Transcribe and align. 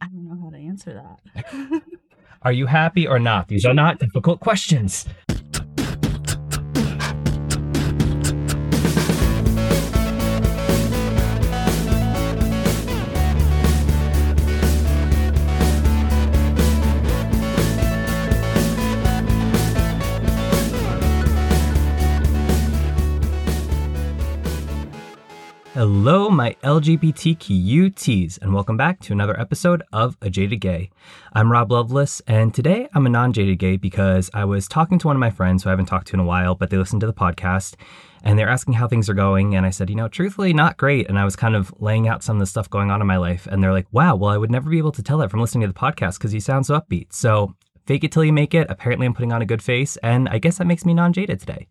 I 0.00 0.06
don't 0.06 0.28
know 0.28 0.38
how 0.42 0.50
to 0.50 0.56
answer 0.56 0.94
that. 0.94 1.82
Are 2.42 2.52
you 2.52 2.66
happy 2.66 3.06
or 3.06 3.18
not? 3.18 3.48
These 3.48 3.66
are 3.66 3.74
not 3.74 3.98
difficult 3.98 4.40
questions. 4.40 5.06
Hello, 25.92 26.30
my 26.30 26.54
LGBTQTs, 26.62 28.38
and 28.40 28.54
welcome 28.54 28.76
back 28.76 29.00
to 29.00 29.12
another 29.12 29.38
episode 29.40 29.82
of 29.92 30.16
A 30.22 30.30
Jaded 30.30 30.60
Gay. 30.60 30.88
I'm 31.32 31.50
Rob 31.50 31.72
Loveless, 31.72 32.22
and 32.28 32.54
today 32.54 32.88
I'm 32.94 33.06
a 33.06 33.10
non 33.10 33.32
jaded 33.32 33.58
gay 33.58 33.76
because 33.76 34.30
I 34.32 34.44
was 34.44 34.68
talking 34.68 35.00
to 35.00 35.08
one 35.08 35.16
of 35.16 35.20
my 35.20 35.30
friends 35.30 35.64
who 35.64 35.68
I 35.68 35.72
haven't 35.72 35.86
talked 35.86 36.06
to 36.06 36.14
in 36.14 36.20
a 36.20 36.24
while, 36.24 36.54
but 36.54 36.70
they 36.70 36.76
listened 36.76 37.00
to 37.00 37.08
the 37.08 37.12
podcast, 37.12 37.74
and 38.22 38.38
they're 38.38 38.48
asking 38.48 38.74
how 38.74 38.86
things 38.86 39.10
are 39.10 39.14
going. 39.14 39.56
And 39.56 39.66
I 39.66 39.70
said, 39.70 39.90
you 39.90 39.96
know, 39.96 40.06
truthfully, 40.06 40.52
not 40.52 40.76
great. 40.76 41.08
And 41.08 41.18
I 41.18 41.24
was 41.24 41.34
kind 41.34 41.56
of 41.56 41.74
laying 41.80 42.06
out 42.06 42.22
some 42.22 42.36
of 42.36 42.40
the 42.40 42.46
stuff 42.46 42.70
going 42.70 42.92
on 42.92 43.00
in 43.00 43.08
my 43.08 43.16
life, 43.16 43.48
and 43.48 43.60
they're 43.60 43.72
like, 43.72 43.88
wow, 43.90 44.14
well, 44.14 44.30
I 44.30 44.38
would 44.38 44.50
never 44.52 44.70
be 44.70 44.78
able 44.78 44.92
to 44.92 45.02
tell 45.02 45.18
that 45.18 45.30
from 45.32 45.40
listening 45.40 45.62
to 45.62 45.66
the 45.66 45.74
podcast 45.74 46.18
because 46.18 46.32
you 46.32 46.38
sound 46.38 46.66
so 46.66 46.80
upbeat. 46.80 47.12
So 47.12 47.56
fake 47.84 48.04
it 48.04 48.12
till 48.12 48.24
you 48.24 48.32
make 48.32 48.54
it. 48.54 48.68
Apparently, 48.70 49.06
I'm 49.06 49.14
putting 49.14 49.32
on 49.32 49.42
a 49.42 49.46
good 49.46 49.60
face, 49.60 49.96
and 49.96 50.28
I 50.28 50.38
guess 50.38 50.58
that 50.58 50.68
makes 50.68 50.86
me 50.86 50.94
non 50.94 51.12
jaded 51.12 51.40
today. 51.40 51.66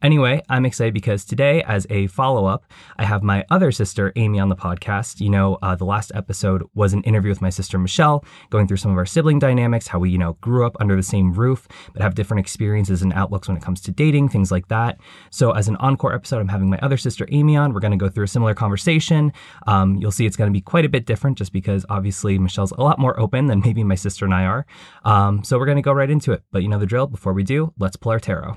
Anyway, 0.00 0.40
I'm 0.48 0.64
excited 0.64 0.94
because 0.94 1.24
today, 1.24 1.62
as 1.64 1.84
a 1.90 2.06
follow 2.06 2.46
up, 2.46 2.64
I 2.98 3.04
have 3.04 3.24
my 3.24 3.44
other 3.50 3.72
sister, 3.72 4.12
Amy, 4.14 4.38
on 4.38 4.48
the 4.48 4.54
podcast. 4.54 5.20
You 5.20 5.28
know, 5.28 5.58
uh, 5.60 5.74
the 5.74 5.84
last 5.84 6.12
episode 6.14 6.62
was 6.74 6.92
an 6.92 7.02
interview 7.02 7.30
with 7.30 7.42
my 7.42 7.50
sister, 7.50 7.78
Michelle, 7.78 8.24
going 8.50 8.68
through 8.68 8.76
some 8.76 8.92
of 8.92 8.96
our 8.96 9.06
sibling 9.06 9.40
dynamics, 9.40 9.88
how 9.88 9.98
we, 9.98 10.10
you 10.10 10.18
know, 10.18 10.34
grew 10.34 10.64
up 10.64 10.76
under 10.78 10.94
the 10.94 11.02
same 11.02 11.32
roof, 11.32 11.66
but 11.92 12.00
have 12.00 12.14
different 12.14 12.38
experiences 12.38 13.02
and 13.02 13.12
outlooks 13.12 13.48
when 13.48 13.56
it 13.56 13.62
comes 13.62 13.80
to 13.80 13.90
dating, 13.90 14.28
things 14.28 14.52
like 14.52 14.68
that. 14.68 14.98
So, 15.30 15.50
as 15.50 15.66
an 15.66 15.74
encore 15.76 16.14
episode, 16.14 16.38
I'm 16.38 16.48
having 16.48 16.70
my 16.70 16.78
other 16.80 16.96
sister, 16.96 17.26
Amy, 17.32 17.56
on. 17.56 17.72
We're 17.72 17.80
going 17.80 17.90
to 17.90 17.96
go 17.96 18.08
through 18.08 18.24
a 18.24 18.28
similar 18.28 18.54
conversation. 18.54 19.32
Um, 19.66 19.96
you'll 19.96 20.12
see 20.12 20.26
it's 20.26 20.36
going 20.36 20.50
to 20.50 20.56
be 20.56 20.60
quite 20.60 20.84
a 20.84 20.88
bit 20.88 21.06
different 21.06 21.38
just 21.38 21.52
because 21.52 21.84
obviously 21.90 22.38
Michelle's 22.38 22.72
a 22.72 22.82
lot 22.82 23.00
more 23.00 23.18
open 23.18 23.46
than 23.46 23.60
maybe 23.64 23.82
my 23.82 23.96
sister 23.96 24.24
and 24.24 24.34
I 24.34 24.44
are. 24.44 24.66
Um, 25.04 25.42
so, 25.42 25.58
we're 25.58 25.66
going 25.66 25.76
to 25.76 25.82
go 25.82 25.92
right 25.92 26.10
into 26.10 26.30
it. 26.30 26.44
But 26.52 26.62
you 26.62 26.68
know 26.68 26.78
the 26.78 26.86
drill. 26.86 27.08
Before 27.08 27.32
we 27.32 27.42
do, 27.42 27.72
let's 27.78 27.96
pull 27.96 28.12
our 28.12 28.20
tarot. 28.20 28.56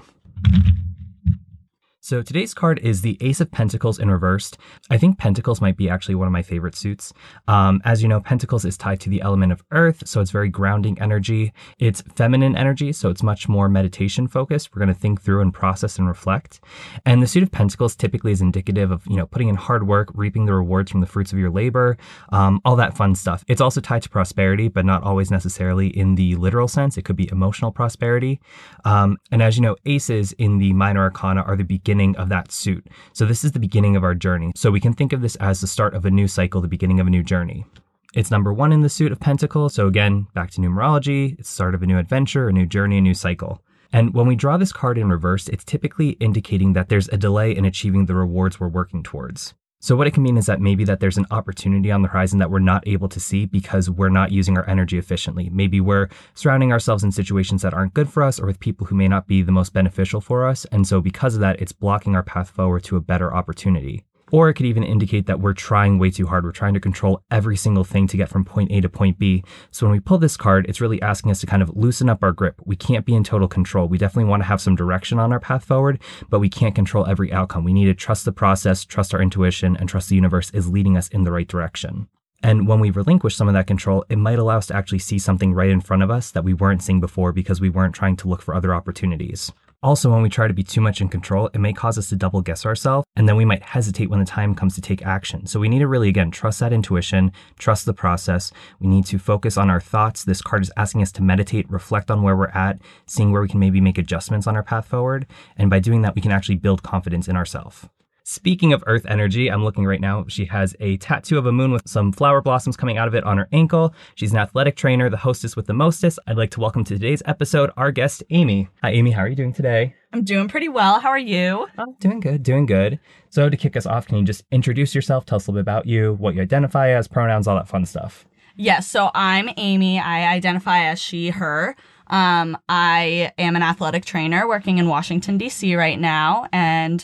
So 2.03 2.23
today's 2.23 2.55
card 2.55 2.79
is 2.79 3.01
the 3.01 3.15
Ace 3.21 3.41
of 3.41 3.51
Pentacles 3.51 3.99
in 3.99 4.09
reversed. 4.09 4.57
I 4.89 4.97
think 4.97 5.19
Pentacles 5.19 5.61
might 5.61 5.77
be 5.77 5.87
actually 5.87 6.15
one 6.15 6.25
of 6.25 6.31
my 6.31 6.41
favorite 6.41 6.73
suits. 6.73 7.13
Um, 7.47 7.79
as 7.85 8.01
you 8.01 8.07
know, 8.07 8.19
Pentacles 8.19 8.65
is 8.65 8.75
tied 8.75 8.99
to 9.01 9.09
the 9.09 9.21
element 9.21 9.51
of 9.51 9.63
Earth, 9.69 10.07
so 10.07 10.19
it's 10.19 10.31
very 10.31 10.49
grounding 10.49 10.99
energy. 10.99 11.53
It's 11.77 12.01
feminine 12.15 12.57
energy, 12.57 12.91
so 12.91 13.11
it's 13.11 13.21
much 13.21 13.47
more 13.47 13.69
meditation 13.69 14.27
focused. 14.27 14.73
We're 14.73 14.79
going 14.79 14.95
to 14.95 14.99
think 14.99 15.21
through 15.21 15.41
and 15.41 15.53
process 15.53 15.99
and 15.99 16.07
reflect. 16.07 16.59
And 17.05 17.21
the 17.21 17.27
suit 17.27 17.43
of 17.43 17.51
Pentacles 17.51 17.95
typically 17.95 18.31
is 18.31 18.41
indicative 18.41 18.89
of 18.89 19.05
you 19.05 19.17
know 19.17 19.27
putting 19.27 19.49
in 19.49 19.55
hard 19.55 19.87
work, 19.87 20.09
reaping 20.15 20.47
the 20.47 20.55
rewards 20.55 20.89
from 20.89 21.01
the 21.01 21.07
fruits 21.07 21.31
of 21.31 21.37
your 21.37 21.51
labor, 21.51 21.97
um, 22.31 22.61
all 22.65 22.75
that 22.77 22.97
fun 22.97 23.13
stuff. 23.13 23.45
It's 23.47 23.61
also 23.61 23.79
tied 23.79 24.01
to 24.01 24.09
prosperity, 24.09 24.69
but 24.69 24.85
not 24.85 25.03
always 25.03 25.29
necessarily 25.29 25.89
in 25.89 26.15
the 26.15 26.35
literal 26.37 26.67
sense. 26.67 26.97
It 26.97 27.05
could 27.05 27.15
be 27.15 27.29
emotional 27.31 27.71
prosperity. 27.71 28.41
Um, 28.85 29.19
and 29.31 29.43
as 29.43 29.55
you 29.55 29.61
know, 29.61 29.75
aces 29.85 30.31
in 30.31 30.57
the 30.57 30.73
minor 30.73 31.01
arcana 31.01 31.43
are 31.43 31.55
the 31.55 31.63
beginning 31.63 31.90
beginning 31.91 32.15
of 32.15 32.29
that 32.29 32.53
suit. 32.53 32.87
So 33.11 33.25
this 33.25 33.43
is 33.43 33.51
the 33.51 33.59
beginning 33.59 33.97
of 33.97 34.03
our 34.05 34.15
journey. 34.15 34.53
So 34.55 34.71
we 34.71 34.79
can 34.79 34.93
think 34.93 35.11
of 35.11 35.21
this 35.21 35.35
as 35.37 35.59
the 35.59 35.67
start 35.67 35.93
of 35.93 36.05
a 36.05 36.09
new 36.09 36.25
cycle, 36.25 36.61
the 36.61 36.69
beginning 36.69 37.01
of 37.01 37.07
a 37.07 37.09
new 37.09 37.21
journey. 37.21 37.65
It's 38.13 38.31
number 38.31 38.53
one 38.53 38.71
in 38.71 38.79
the 38.79 38.87
suit 38.87 39.11
of 39.11 39.19
Pentacles. 39.19 39.73
So 39.73 39.87
again, 39.87 40.27
back 40.33 40.51
to 40.51 40.61
numerology, 40.61 41.37
it's 41.37 41.49
the 41.49 41.53
start 41.53 41.75
of 41.75 41.83
a 41.83 41.85
new 41.85 41.97
adventure, 41.97 42.47
a 42.47 42.53
new 42.53 42.65
journey, 42.65 42.99
a 42.99 43.01
new 43.01 43.13
cycle. 43.13 43.61
And 43.91 44.13
when 44.13 44.25
we 44.25 44.37
draw 44.37 44.55
this 44.55 44.71
card 44.71 44.97
in 44.97 45.09
reverse, 45.09 45.49
it's 45.49 45.65
typically 45.65 46.11
indicating 46.21 46.71
that 46.73 46.87
there's 46.87 47.09
a 47.09 47.17
delay 47.17 47.53
in 47.53 47.65
achieving 47.65 48.05
the 48.05 48.15
rewards 48.15 48.57
we're 48.57 48.69
working 48.69 49.03
towards. 49.03 49.53
So 49.83 49.95
what 49.95 50.05
it 50.05 50.11
can 50.11 50.21
mean 50.21 50.37
is 50.37 50.45
that 50.45 50.61
maybe 50.61 50.83
that 50.83 50.99
there's 50.99 51.17
an 51.17 51.25
opportunity 51.31 51.91
on 51.91 52.03
the 52.03 52.07
horizon 52.07 52.37
that 52.37 52.51
we're 52.51 52.59
not 52.59 52.87
able 52.87 53.09
to 53.09 53.19
see 53.19 53.47
because 53.47 53.89
we're 53.89 54.09
not 54.09 54.31
using 54.31 54.55
our 54.55 54.69
energy 54.69 54.99
efficiently. 54.99 55.49
Maybe 55.49 55.81
we're 55.81 56.07
surrounding 56.35 56.71
ourselves 56.71 57.03
in 57.03 57.11
situations 57.11 57.63
that 57.63 57.73
aren't 57.73 57.95
good 57.95 58.07
for 58.07 58.21
us 58.21 58.39
or 58.39 58.45
with 58.45 58.59
people 58.59 58.85
who 58.85 58.95
may 58.95 59.07
not 59.07 59.25
be 59.25 59.41
the 59.41 59.51
most 59.51 59.73
beneficial 59.73 60.21
for 60.21 60.47
us. 60.47 60.65
And 60.65 60.87
so 60.87 61.01
because 61.01 61.33
of 61.33 61.41
that, 61.41 61.59
it's 61.59 61.71
blocking 61.71 62.15
our 62.15 62.21
path 62.21 62.51
forward 62.51 62.83
to 62.83 62.95
a 62.95 63.01
better 63.01 63.33
opportunity. 63.33 64.05
Or 64.31 64.49
it 64.49 64.53
could 64.53 64.65
even 64.65 64.83
indicate 64.83 65.25
that 65.27 65.41
we're 65.41 65.53
trying 65.53 65.99
way 65.99 66.09
too 66.09 66.25
hard. 66.25 66.45
We're 66.45 66.51
trying 66.51 66.73
to 66.73 66.79
control 66.79 67.21
every 67.29 67.57
single 67.57 67.83
thing 67.83 68.07
to 68.07 68.17
get 68.17 68.29
from 68.29 68.45
point 68.45 68.71
A 68.71 68.81
to 68.81 68.89
point 68.89 69.19
B. 69.19 69.43
So 69.71 69.85
when 69.85 69.91
we 69.91 69.99
pull 69.99 70.17
this 70.17 70.37
card, 70.37 70.65
it's 70.69 70.81
really 70.81 71.01
asking 71.01 71.31
us 71.31 71.41
to 71.41 71.47
kind 71.47 71.61
of 71.61 71.75
loosen 71.75 72.09
up 72.09 72.23
our 72.23 72.31
grip. 72.31 72.61
We 72.65 72.75
can't 72.75 73.05
be 73.05 73.13
in 73.13 73.23
total 73.23 73.47
control. 73.47 73.87
We 73.87 73.97
definitely 73.97 74.29
want 74.29 74.41
to 74.41 74.47
have 74.47 74.61
some 74.61 74.75
direction 74.75 75.19
on 75.19 75.33
our 75.33 75.39
path 75.39 75.65
forward, 75.65 75.99
but 76.29 76.39
we 76.39 76.49
can't 76.49 76.73
control 76.73 77.05
every 77.05 77.31
outcome. 77.31 77.63
We 77.63 77.73
need 77.73 77.85
to 77.85 77.93
trust 77.93 78.25
the 78.25 78.31
process, 78.31 78.85
trust 78.85 79.13
our 79.13 79.21
intuition, 79.21 79.75
and 79.75 79.89
trust 79.89 80.09
the 80.09 80.15
universe 80.15 80.49
is 80.51 80.69
leading 80.69 80.97
us 80.97 81.09
in 81.09 81.23
the 81.23 81.31
right 81.31 81.47
direction. 81.47 82.07
And 82.43 82.67
when 82.67 82.79
we 82.79 82.89
relinquish 82.89 83.35
some 83.35 83.47
of 83.47 83.53
that 83.53 83.67
control, 83.67 84.03
it 84.09 84.17
might 84.17 84.39
allow 84.39 84.57
us 84.57 84.67
to 84.67 84.75
actually 84.75 84.99
see 84.99 85.19
something 85.19 85.53
right 85.53 85.69
in 85.69 85.81
front 85.81 86.01
of 86.01 86.09
us 86.09 86.31
that 86.31 86.43
we 86.43 86.55
weren't 86.55 86.81
seeing 86.81 86.99
before 86.99 87.31
because 87.31 87.61
we 87.61 87.69
weren't 87.69 87.93
trying 87.93 88.15
to 88.15 88.27
look 88.27 88.41
for 88.41 88.55
other 88.55 88.73
opportunities. 88.73 89.51
Also, 89.83 90.11
when 90.11 90.21
we 90.21 90.29
try 90.29 90.47
to 90.47 90.53
be 90.53 90.61
too 90.61 90.79
much 90.79 91.01
in 91.01 91.09
control, 91.09 91.49
it 91.55 91.57
may 91.57 91.73
cause 91.73 91.97
us 91.97 92.07
to 92.09 92.15
double 92.15 92.41
guess 92.41 92.67
ourselves, 92.67 93.03
and 93.15 93.27
then 93.27 93.35
we 93.35 93.45
might 93.45 93.63
hesitate 93.63 94.11
when 94.11 94.19
the 94.19 94.25
time 94.25 94.53
comes 94.53 94.75
to 94.75 94.81
take 94.81 95.01
action. 95.01 95.47
So 95.47 95.59
we 95.59 95.69
need 95.69 95.79
to 95.79 95.87
really, 95.87 96.07
again, 96.07 96.29
trust 96.29 96.59
that 96.59 96.71
intuition, 96.71 97.31
trust 97.57 97.87
the 97.87 97.93
process. 97.93 98.51
We 98.79 98.87
need 98.87 99.07
to 99.07 99.17
focus 99.17 99.57
on 99.57 99.71
our 99.71 99.81
thoughts. 99.81 100.23
This 100.23 100.43
card 100.43 100.61
is 100.61 100.71
asking 100.77 101.01
us 101.01 101.11
to 101.13 101.23
meditate, 101.23 101.67
reflect 101.67 102.11
on 102.11 102.21
where 102.21 102.37
we're 102.37 102.49
at, 102.49 102.77
seeing 103.07 103.31
where 103.31 103.41
we 103.41 103.49
can 103.49 103.59
maybe 103.59 103.81
make 103.81 103.97
adjustments 103.97 104.45
on 104.45 104.55
our 104.55 104.61
path 104.61 104.85
forward. 104.85 105.25
And 105.57 105.71
by 105.71 105.79
doing 105.79 106.03
that, 106.03 106.13
we 106.13 106.21
can 106.21 106.31
actually 106.31 106.57
build 106.57 106.83
confidence 106.83 107.27
in 107.27 107.35
ourselves. 107.35 107.89
Speaking 108.23 108.71
of 108.71 108.83
earth 108.85 109.07
energy, 109.07 109.49
I'm 109.49 109.63
looking 109.63 109.83
right 109.83 109.99
now. 109.99 110.25
She 110.27 110.45
has 110.45 110.75
a 110.79 110.97
tattoo 110.97 111.39
of 111.39 111.47
a 111.47 111.51
moon 111.51 111.71
with 111.71 111.87
some 111.87 112.11
flower 112.11 112.39
blossoms 112.39 112.77
coming 112.77 112.99
out 112.99 113.07
of 113.07 113.15
it 113.15 113.23
on 113.23 113.39
her 113.39 113.47
ankle. 113.51 113.95
She's 114.13 114.31
an 114.31 114.37
athletic 114.37 114.75
trainer, 114.75 115.09
the 115.09 115.17
hostess 115.17 115.55
with 115.55 115.65
the 115.65 115.73
mostest. 115.73 116.19
I'd 116.27 116.37
like 116.37 116.51
to 116.51 116.59
welcome 116.59 116.83
to 116.83 116.93
today's 116.93 117.23
episode 117.25 117.71
our 117.77 117.91
guest, 117.91 118.21
Amy. 118.29 118.69
Hi, 118.83 118.91
Amy. 118.91 119.09
How 119.09 119.21
are 119.21 119.27
you 119.27 119.35
doing 119.35 119.53
today? 119.53 119.95
I'm 120.13 120.23
doing 120.23 120.47
pretty 120.47 120.69
well. 120.69 120.99
How 120.99 121.09
are 121.09 121.17
you? 121.17 121.67
Oh, 121.79 121.95
doing 121.99 122.19
good, 122.19 122.43
doing 122.43 122.67
good. 122.67 122.99
So, 123.31 123.49
to 123.49 123.57
kick 123.57 123.75
us 123.75 123.87
off, 123.87 124.05
can 124.05 124.17
you 124.17 124.23
just 124.23 124.43
introduce 124.51 124.93
yourself? 124.93 125.25
Tell 125.25 125.37
us 125.37 125.47
a 125.47 125.51
little 125.51 125.63
bit 125.63 125.71
about 125.71 125.87
you, 125.87 126.13
what 126.19 126.35
you 126.35 126.43
identify 126.43 126.89
as, 126.89 127.07
pronouns, 127.07 127.47
all 127.47 127.55
that 127.55 127.67
fun 127.67 127.87
stuff. 127.87 128.27
Yes, 128.55 128.87
so 128.87 129.09
I'm 129.15 129.49
Amy. 129.57 129.99
I 129.99 130.31
identify 130.31 130.83
as 130.85 130.99
she, 130.99 131.29
her. 131.31 131.75
Um, 132.05 132.55
I 132.69 133.31
am 133.39 133.55
an 133.55 133.63
athletic 133.63 134.05
trainer 134.05 134.47
working 134.47 134.77
in 134.77 134.87
Washington, 134.87 135.39
D.C. 135.39 135.75
right 135.75 135.99
now, 135.99 136.47
and 136.51 137.03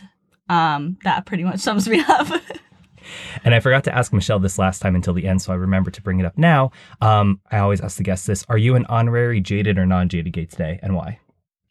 um, 0.49 0.97
that 1.03 1.25
pretty 1.25 1.43
much 1.43 1.59
sums 1.59 1.87
me 1.87 2.03
up. 2.07 2.27
And 3.43 3.55
I 3.55 3.59
forgot 3.59 3.83
to 3.85 3.95
ask 3.95 4.11
Michelle 4.11 4.39
this 4.39 4.57
last 4.57 4.81
time 4.81 4.95
until 4.95 5.13
the 5.13 5.27
end, 5.27 5.41
so 5.41 5.53
I 5.53 5.55
remember 5.55 5.91
to 5.91 6.01
bring 6.01 6.19
it 6.19 6.25
up 6.25 6.37
now. 6.37 6.71
Um, 7.01 7.39
I 7.51 7.59
always 7.59 7.81
ask 7.81 7.97
the 7.97 8.03
guests 8.03 8.25
this 8.25 8.43
Are 8.49 8.57
you 8.57 8.75
an 8.75 8.85
honorary 8.89 9.39
jaded 9.39 9.77
or 9.77 9.85
non 9.85 10.09
jaded 10.09 10.33
gay 10.33 10.45
today, 10.45 10.79
and 10.81 10.95
why? 10.95 11.19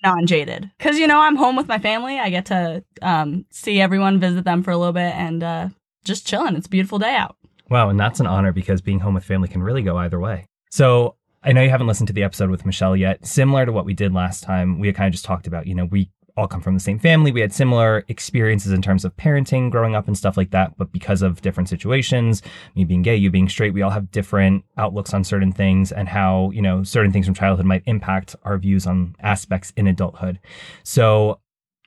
Non 0.02 0.26
jaded. 0.26 0.70
Because, 0.78 0.98
you 0.98 1.06
know, 1.06 1.20
I'm 1.20 1.36
home 1.36 1.56
with 1.56 1.68
my 1.68 1.78
family. 1.78 2.18
I 2.18 2.30
get 2.30 2.46
to 2.46 2.84
um, 3.02 3.44
see 3.50 3.80
everyone, 3.80 4.20
visit 4.20 4.44
them 4.44 4.62
for 4.62 4.70
a 4.70 4.78
little 4.78 4.92
bit, 4.92 5.14
and 5.14 5.42
uh, 5.42 5.68
just 6.04 6.26
chilling. 6.26 6.56
It's 6.56 6.66
a 6.66 6.70
beautiful 6.70 6.98
day 6.98 7.14
out. 7.14 7.36
Wow, 7.68 7.88
and 7.88 7.98
that's 7.98 8.20
an 8.20 8.26
honor 8.26 8.52
because 8.52 8.80
being 8.80 9.00
home 9.00 9.14
with 9.14 9.24
family 9.24 9.48
can 9.48 9.62
really 9.62 9.82
go 9.82 9.96
either 9.96 10.20
way. 10.20 10.46
So 10.70 11.16
I 11.42 11.52
know 11.52 11.62
you 11.62 11.70
haven't 11.70 11.86
listened 11.86 12.08
to 12.08 12.12
the 12.12 12.22
episode 12.22 12.50
with 12.50 12.66
Michelle 12.66 12.96
yet. 12.96 13.26
Similar 13.26 13.66
to 13.66 13.72
what 13.72 13.84
we 13.84 13.94
did 13.94 14.12
last 14.12 14.42
time, 14.42 14.78
we 14.78 14.92
kind 14.92 15.08
of 15.08 15.12
just 15.12 15.24
talked 15.24 15.46
about, 15.46 15.66
you 15.66 15.74
know, 15.74 15.84
we 15.84 16.10
all 16.36 16.46
come 16.46 16.60
from 16.60 16.74
the 16.74 16.80
same 16.80 16.98
family. 16.98 17.32
We 17.32 17.40
had 17.40 17.52
similar 17.52 18.04
experiences 18.08 18.72
in 18.72 18.82
terms 18.82 19.04
of 19.04 19.16
parenting, 19.16 19.70
growing 19.70 19.94
up, 19.94 20.06
and 20.06 20.16
stuff 20.16 20.36
like 20.36 20.50
that. 20.50 20.76
But 20.76 20.92
because 20.92 21.22
of 21.22 21.40
different 21.40 21.68
situations, 21.68 22.42
me 22.74 22.84
being 22.84 23.02
gay, 23.02 23.16
you 23.16 23.30
being 23.30 23.48
straight, 23.48 23.72
we 23.74 23.82
all 23.82 23.90
have 23.90 24.10
different 24.10 24.64
outlooks 24.76 25.14
on 25.14 25.24
certain 25.24 25.52
things 25.52 25.92
and 25.92 26.08
how, 26.08 26.50
you 26.50 26.62
know, 26.62 26.82
certain 26.82 27.12
things 27.12 27.26
from 27.26 27.34
childhood 27.34 27.66
might 27.66 27.82
impact 27.86 28.36
our 28.44 28.58
views 28.58 28.86
on 28.86 29.16
aspects 29.20 29.72
in 29.76 29.86
adulthood. 29.86 30.38
So 30.82 31.40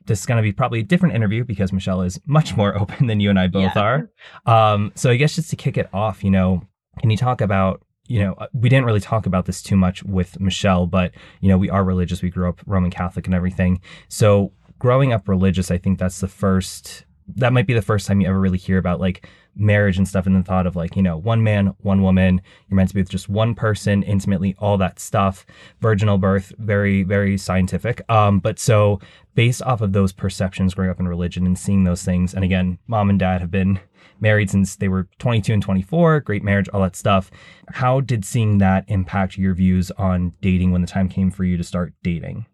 this 0.06 0.20
is 0.20 0.26
going 0.26 0.38
to 0.38 0.44
be 0.44 0.52
probably 0.52 0.80
a 0.80 0.84
different 0.84 1.16
interview 1.16 1.44
because 1.44 1.72
Michelle 1.72 2.02
is 2.02 2.20
much 2.26 2.58
more 2.58 2.78
open 2.80 3.08
than 3.08 3.20
you 3.20 3.30
and 3.30 3.40
I 3.40 3.48
both 3.48 3.76
yeah. 3.76 3.82
are. 3.82 4.10
Um, 4.46 4.92
so 4.96 5.10
I 5.12 5.16
guess 5.16 5.36
just 5.36 5.50
to 5.52 5.56
kick 5.56 5.78
it 5.78 5.90
off, 5.94 6.24
you 6.24 6.32
know, 6.32 6.64
can 7.00 7.10
you 7.10 7.18
talk 7.18 7.42
about 7.42 7.82
you 8.10 8.20
know, 8.20 8.36
we 8.54 8.70
didn't 8.70 8.86
really 8.86 9.00
talk 9.00 9.28
about 9.28 9.46
this 9.46 9.62
too 9.62 9.76
much 9.76 10.04
with 10.04 10.40
Michelle, 10.40 10.88
but, 10.88 11.14
you 11.42 11.48
know, 11.48 11.60
we 11.60 11.70
are 11.70 11.84
religious. 11.84 12.24
We 12.24 12.32
grew 12.32 12.50
up 12.50 12.60
Roman 12.66 12.90
Catholic 12.90 13.28
and 13.28 13.36
everything. 13.36 13.80
So 14.08 14.52
growing 14.80 15.14
up 15.14 15.30
religious, 15.30 15.70
I 15.70 15.78
think 15.78 16.00
that's 16.00 16.20
the 16.20 16.28
first, 16.28 17.06
that 17.36 17.54
might 17.54 17.68
be 17.68 17.76
the 17.76 17.84
first 17.84 18.08
time 18.08 18.20
you 18.20 18.28
ever 18.28 18.40
really 18.40 18.58
hear 18.58 18.80
about 18.80 19.00
like 19.00 19.30
marriage 19.56 19.98
and 19.98 20.08
stuff 20.08 20.26
and 20.26 20.36
the 20.36 20.42
thought 20.42 20.66
of 20.66 20.76
like, 20.76 20.96
you 20.96 21.04
know, 21.04 21.18
one 21.18 21.44
man, 21.44 21.68
one 21.82 22.02
woman, 22.02 22.42
you're 22.68 22.76
meant 22.76 22.90
to 22.90 22.96
be 22.96 23.02
with 23.02 23.10
just 23.10 23.30
one 23.30 23.54
person 23.54 24.02
intimately, 24.02 24.56
all 24.58 24.78
that 24.80 25.00
stuff, 25.00 25.46
virginal 25.80 26.18
birth, 26.18 26.52
very, 26.58 27.04
very 27.04 27.38
scientific. 27.38 28.02
Um, 28.10 28.40
but 28.40 28.58
so 28.58 29.00
based 29.36 29.62
off 29.62 29.82
of 29.82 29.94
those 29.94 30.14
perceptions 30.14 30.74
growing 30.74 30.90
up 30.90 31.00
in 31.00 31.08
religion 31.08 31.46
and 31.46 31.60
seeing 31.60 31.84
those 31.84 32.04
things, 32.04 32.34
and 32.34 32.44
again, 32.44 32.80
mom 32.88 33.12
and 33.12 33.20
dad 33.20 33.42
have 33.42 33.52
been 33.52 33.80
married 34.22 34.50
since 34.50 34.76
they 34.76 34.88
were 34.88 35.08
22 35.20 35.54
and 35.54 35.64
24, 35.64 36.22
great 36.22 36.44
marriage, 36.44 36.70
all 36.70 36.82
that 36.82 36.96
stuff. 36.96 37.32
How 37.70 38.02
did 38.02 38.26
seeing 38.26 38.58
that 38.60 38.86
impact 38.88 39.38
your 39.38 39.54
views 39.54 39.92
on 39.92 40.34
dating 40.42 40.72
when 40.72 40.82
the 40.82 40.88
time 40.88 41.10
came 41.10 41.32
for 41.32 41.44
you 41.44 41.58
to 41.58 41.64
start 41.64 41.94
dating? 42.04 42.46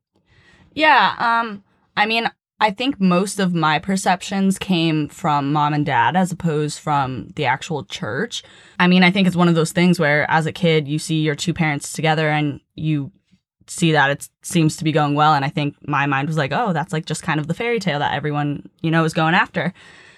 Yeah, 0.74 1.16
um, 1.18 1.64
I 1.96 2.06
mean, 2.06 2.30
I 2.60 2.72
think 2.72 3.02
most 3.02 3.40
of 3.40 3.54
my 3.54 3.80
perceptions 3.80 4.58
came 4.58 5.10
from 5.10 5.52
mom 5.52 5.74
and 5.74 5.86
dad 5.86 6.16
as 6.16 6.32
opposed 6.32 6.80
from 6.80 7.28
the 7.36 7.46
actual 7.46 7.84
church. 7.84 8.44
I 8.80 8.88
mean, 8.88 9.04
I 9.04 9.12
think 9.12 9.28
it's 9.28 9.36
one 9.36 9.50
of 9.50 9.56
those 9.56 9.74
things 9.74 10.00
where 10.00 10.30
as 10.32 10.46
a 10.46 10.54
kid, 10.54 10.88
you 10.88 10.98
see 10.98 11.22
your 11.22 11.36
two 11.36 11.54
parents 11.54 11.92
together 11.92 12.30
and 12.30 12.62
you 12.76 13.12
see 13.68 13.92
that 13.92 14.10
it 14.10 14.30
seems 14.42 14.78
to 14.78 14.84
be 14.84 14.92
going 14.92 15.16
well. 15.16 15.34
And 15.34 15.44
I 15.44 15.50
think 15.50 15.76
my 15.88 16.06
mind 16.06 16.28
was 16.28 16.38
like, 16.38 16.52
oh, 16.54 16.72
that's 16.72 16.94
like 16.94 17.06
just 17.06 17.24
kind 17.24 17.40
of 17.40 17.48
the 17.48 17.54
fairy 17.54 17.80
tale 17.80 18.00
that 18.00 18.14
everyone, 18.14 18.70
you 18.82 18.92
know, 18.92 19.04
is 19.04 19.14
going 19.14 19.36
after. 19.36 19.74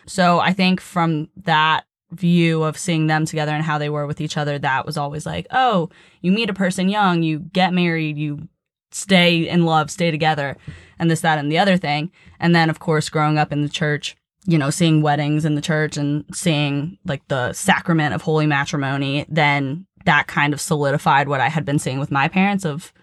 So 0.08 0.40
I 0.40 0.54
think 0.54 0.82
from 0.82 1.30
that 1.44 1.86
view 2.12 2.64
of 2.64 2.78
seeing 2.78 3.08
them 3.08 3.26
together 3.26 3.52
and 3.52 3.64
how 3.64 3.78
they 3.78 3.90
were 3.90 4.08
with 4.08 4.22
each 4.22 4.38
other, 4.38 4.58
that 4.58 4.86
was 4.86 4.98
always 4.98 5.26
like, 5.26 5.48
oh, 5.52 5.90
you 6.22 6.32
meet 6.32 6.50
a 6.50 6.54
person 6.54 6.90
young, 6.90 7.24
you 7.24 7.40
get 7.40 7.74
married, 7.74 8.18
you 8.18 8.48
stay 8.92 9.48
in 9.48 9.66
love, 9.66 9.92
stay 9.92 10.10
together, 10.10 10.58
and 10.98 11.12
this, 11.12 11.22
that, 11.22 11.38
and 11.38 11.52
the 11.52 11.58
other 11.58 11.78
thing. 11.78 12.12
And 12.40 12.56
then, 12.56 12.70
of 12.70 12.80
course, 12.80 13.10
growing 13.10 13.38
up 13.38 13.52
in 13.52 13.62
the 13.62 13.70
church, 13.70 14.16
you 14.46 14.58
know, 14.58 14.70
seeing 14.70 15.02
weddings 15.02 15.44
in 15.44 15.56
the 15.56 15.62
church 15.62 15.98
and 15.98 16.24
seeing 16.34 16.98
like 17.06 17.28
the 17.28 17.52
sacrament 17.52 18.16
of 18.16 18.22
holy 18.22 18.48
matrimony, 18.48 19.26
then 19.28 19.86
that 20.06 20.28
kind 20.28 20.54
of 20.54 20.62
solidified 20.62 21.28
what 21.28 21.42
I 21.42 21.50
had 21.50 21.66
been 21.66 21.80
seeing 21.80 22.00
with 22.00 22.12
my 22.12 22.30
parents 22.30 22.64
of 22.64 22.94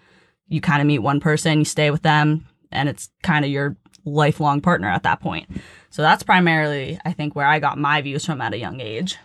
you 0.49 0.61
kind 0.61 0.81
of 0.81 0.87
meet 0.87 1.01
one 1.01 1.21
person, 1.21 1.59
you 1.59 1.65
stay 1.65 1.91
with 1.91 2.03
them, 2.03 2.47
and 2.73 2.89
it's 2.89 3.11
kind 3.23 3.45
of 3.45 3.51
your 3.51 3.77
lifelong 4.05 4.61
partner 4.61 4.89
at 4.89 5.03
that 5.03 5.21
point. 5.21 5.49
So 5.91 6.03
that's 6.03 6.23
primarily, 6.23 6.99
I 7.05 7.13
think, 7.13 7.35
where 7.35 7.47
I 7.47 7.59
got 7.59 7.79
my 7.79 8.03
views 8.03 8.25
from 8.25 8.41
at 8.41 8.53
a 8.53 8.59
young 8.59 8.81
age. 8.81 9.17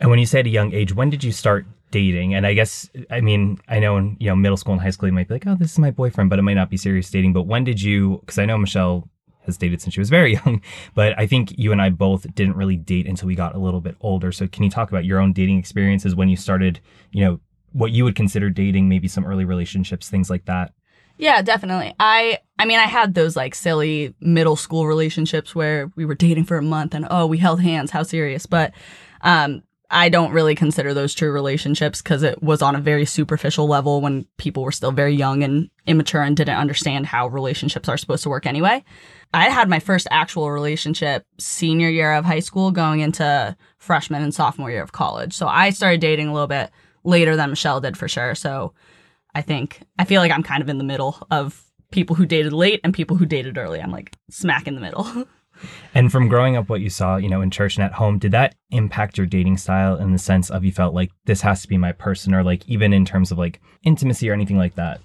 And 0.00 0.10
when 0.10 0.18
you 0.18 0.26
say 0.26 0.40
at 0.40 0.46
a 0.46 0.50
young 0.50 0.72
age, 0.72 0.94
when 0.94 1.10
did 1.10 1.24
you 1.24 1.32
start 1.32 1.66
dating? 1.90 2.34
And 2.34 2.46
I 2.46 2.54
guess, 2.54 2.88
I 3.10 3.20
mean, 3.20 3.58
I 3.68 3.78
know 3.78 3.96
in 3.96 4.16
you 4.20 4.28
know 4.28 4.36
middle 4.36 4.56
school 4.56 4.74
and 4.74 4.82
high 4.82 4.90
school, 4.90 5.08
you 5.08 5.12
might 5.12 5.28
be 5.28 5.34
like, 5.34 5.46
oh, 5.46 5.56
this 5.56 5.72
is 5.72 5.78
my 5.78 5.90
boyfriend, 5.90 6.30
but 6.30 6.38
it 6.38 6.42
might 6.42 6.54
not 6.54 6.70
be 6.70 6.76
serious 6.76 7.10
dating. 7.10 7.32
But 7.32 7.44
when 7.44 7.64
did 7.64 7.82
you? 7.82 8.18
Because 8.20 8.38
I 8.38 8.44
know 8.44 8.58
Michelle 8.58 9.08
has 9.46 9.56
dated 9.56 9.80
since 9.80 9.94
she 9.94 10.00
was 10.00 10.10
very 10.10 10.34
young, 10.44 10.60
but 10.94 11.18
I 11.18 11.26
think 11.26 11.58
you 11.58 11.72
and 11.72 11.82
I 11.82 11.90
both 11.90 12.32
didn't 12.34 12.56
really 12.56 12.76
date 12.76 13.06
until 13.06 13.26
we 13.26 13.34
got 13.34 13.54
a 13.54 13.58
little 13.58 13.80
bit 13.80 13.96
older. 14.00 14.30
So 14.30 14.46
can 14.46 14.62
you 14.62 14.70
talk 14.70 14.90
about 14.90 15.04
your 15.04 15.18
own 15.18 15.32
dating 15.32 15.58
experiences 15.58 16.14
when 16.14 16.28
you 16.28 16.36
started, 16.36 16.80
you 17.10 17.24
know, 17.24 17.40
what 17.72 17.92
you 17.92 18.04
would 18.04 18.14
consider 18.14 18.50
dating, 18.50 18.88
maybe 18.88 19.08
some 19.08 19.24
early 19.24 19.44
relationships, 19.44 20.08
things 20.08 20.30
like 20.30 20.44
that? 20.44 20.72
Yeah, 21.18 21.42
definitely. 21.42 21.94
I 21.98 22.38
I 22.58 22.64
mean, 22.64 22.78
I 22.78 22.84
had 22.84 23.14
those 23.14 23.36
like 23.36 23.54
silly 23.54 24.14
middle 24.20 24.56
school 24.56 24.86
relationships 24.86 25.54
where 25.54 25.90
we 25.96 26.04
were 26.04 26.14
dating 26.14 26.44
for 26.44 26.56
a 26.56 26.62
month 26.62 26.94
and 26.94 27.06
oh, 27.10 27.26
we 27.26 27.38
held 27.38 27.60
hands, 27.60 27.90
how 27.90 28.04
serious. 28.04 28.46
But 28.46 28.72
um 29.22 29.62
I 29.90 30.10
don't 30.10 30.32
really 30.32 30.54
consider 30.54 30.92
those 30.92 31.14
true 31.14 31.32
relationships 31.32 32.02
because 32.02 32.22
it 32.22 32.42
was 32.42 32.60
on 32.60 32.76
a 32.76 32.80
very 32.80 33.06
superficial 33.06 33.66
level 33.66 34.02
when 34.02 34.26
people 34.36 34.62
were 34.62 34.70
still 34.70 34.92
very 34.92 35.14
young 35.14 35.42
and 35.42 35.70
immature 35.86 36.22
and 36.22 36.36
didn't 36.36 36.58
understand 36.58 37.06
how 37.06 37.26
relationships 37.28 37.88
are 37.88 37.96
supposed 37.96 38.22
to 38.24 38.28
work 38.28 38.44
anyway. 38.44 38.84
I 39.32 39.48
had 39.48 39.68
my 39.70 39.78
first 39.80 40.06
actual 40.10 40.50
relationship 40.50 41.24
senior 41.38 41.88
year 41.88 42.12
of 42.12 42.26
high 42.26 42.40
school 42.40 42.70
going 42.70 43.00
into 43.00 43.56
freshman 43.78 44.22
and 44.22 44.34
sophomore 44.34 44.70
year 44.70 44.82
of 44.82 44.92
college. 44.92 45.32
So 45.32 45.48
I 45.48 45.70
started 45.70 46.02
dating 46.02 46.28
a 46.28 46.34
little 46.34 46.48
bit 46.48 46.70
later 47.02 47.34
than 47.34 47.48
Michelle 47.50 47.80
did 47.80 47.96
for 47.96 48.08
sure. 48.08 48.34
So 48.34 48.74
I 49.34 49.42
think 49.42 49.80
I 49.98 50.04
feel 50.04 50.20
like 50.20 50.32
I'm 50.32 50.42
kind 50.42 50.62
of 50.62 50.68
in 50.68 50.78
the 50.78 50.84
middle 50.84 51.26
of 51.30 51.64
people 51.90 52.16
who 52.16 52.26
dated 52.26 52.52
late 52.52 52.80
and 52.84 52.92
people 52.92 53.16
who 53.16 53.26
dated 53.26 53.56
early. 53.56 53.80
I'm 53.80 53.90
like 53.90 54.14
smack 54.30 54.66
in 54.66 54.74
the 54.74 54.80
middle. 54.80 55.06
and 55.94 56.12
from 56.12 56.28
growing 56.28 56.56
up, 56.56 56.68
what 56.68 56.80
you 56.80 56.90
saw, 56.90 57.16
you 57.16 57.28
know, 57.28 57.40
in 57.40 57.50
church 57.50 57.76
and 57.76 57.84
at 57.84 57.92
home, 57.92 58.18
did 58.18 58.32
that 58.32 58.54
impact 58.70 59.16
your 59.16 59.26
dating 59.26 59.56
style 59.56 59.96
in 59.96 60.12
the 60.12 60.18
sense 60.18 60.50
of 60.50 60.64
you 60.64 60.72
felt 60.72 60.94
like 60.94 61.10
this 61.24 61.40
has 61.42 61.62
to 61.62 61.68
be 61.68 61.78
my 61.78 61.92
person, 61.92 62.34
or 62.34 62.42
like 62.42 62.68
even 62.68 62.92
in 62.92 63.04
terms 63.04 63.30
of 63.30 63.38
like 63.38 63.60
intimacy 63.82 64.28
or 64.28 64.32
anything 64.32 64.58
like 64.58 64.74
that? 64.74 65.00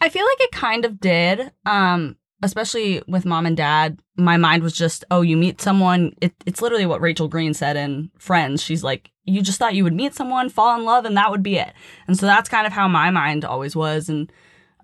I 0.00 0.08
feel 0.08 0.24
like 0.24 0.40
it 0.40 0.52
kind 0.52 0.84
of 0.84 1.00
did. 1.00 1.52
Um, 1.64 2.16
especially 2.44 3.02
with 3.08 3.24
mom 3.24 3.46
and 3.46 3.56
dad, 3.56 3.98
my 4.16 4.36
mind 4.36 4.62
was 4.62 4.74
just, 4.74 5.02
oh, 5.10 5.22
you 5.22 5.34
meet 5.34 5.62
someone. 5.62 6.12
It, 6.20 6.34
it's 6.44 6.60
literally 6.60 6.84
what 6.84 7.00
Rachel 7.00 7.26
Green 7.26 7.54
said 7.54 7.74
in 7.76 8.10
Friends. 8.18 8.62
She's 8.62 8.84
like, 8.84 9.10
you 9.24 9.40
just 9.40 9.58
thought 9.58 9.74
you 9.74 9.82
would 9.82 9.94
meet 9.94 10.14
someone, 10.14 10.50
fall 10.50 10.78
in 10.78 10.84
love, 10.84 11.06
and 11.06 11.16
that 11.16 11.30
would 11.30 11.42
be 11.42 11.56
it. 11.56 11.72
And 12.06 12.18
so 12.18 12.26
that's 12.26 12.50
kind 12.50 12.66
of 12.66 12.72
how 12.74 12.86
my 12.86 13.10
mind 13.10 13.46
always 13.46 13.74
was. 13.74 14.10
And 14.10 14.30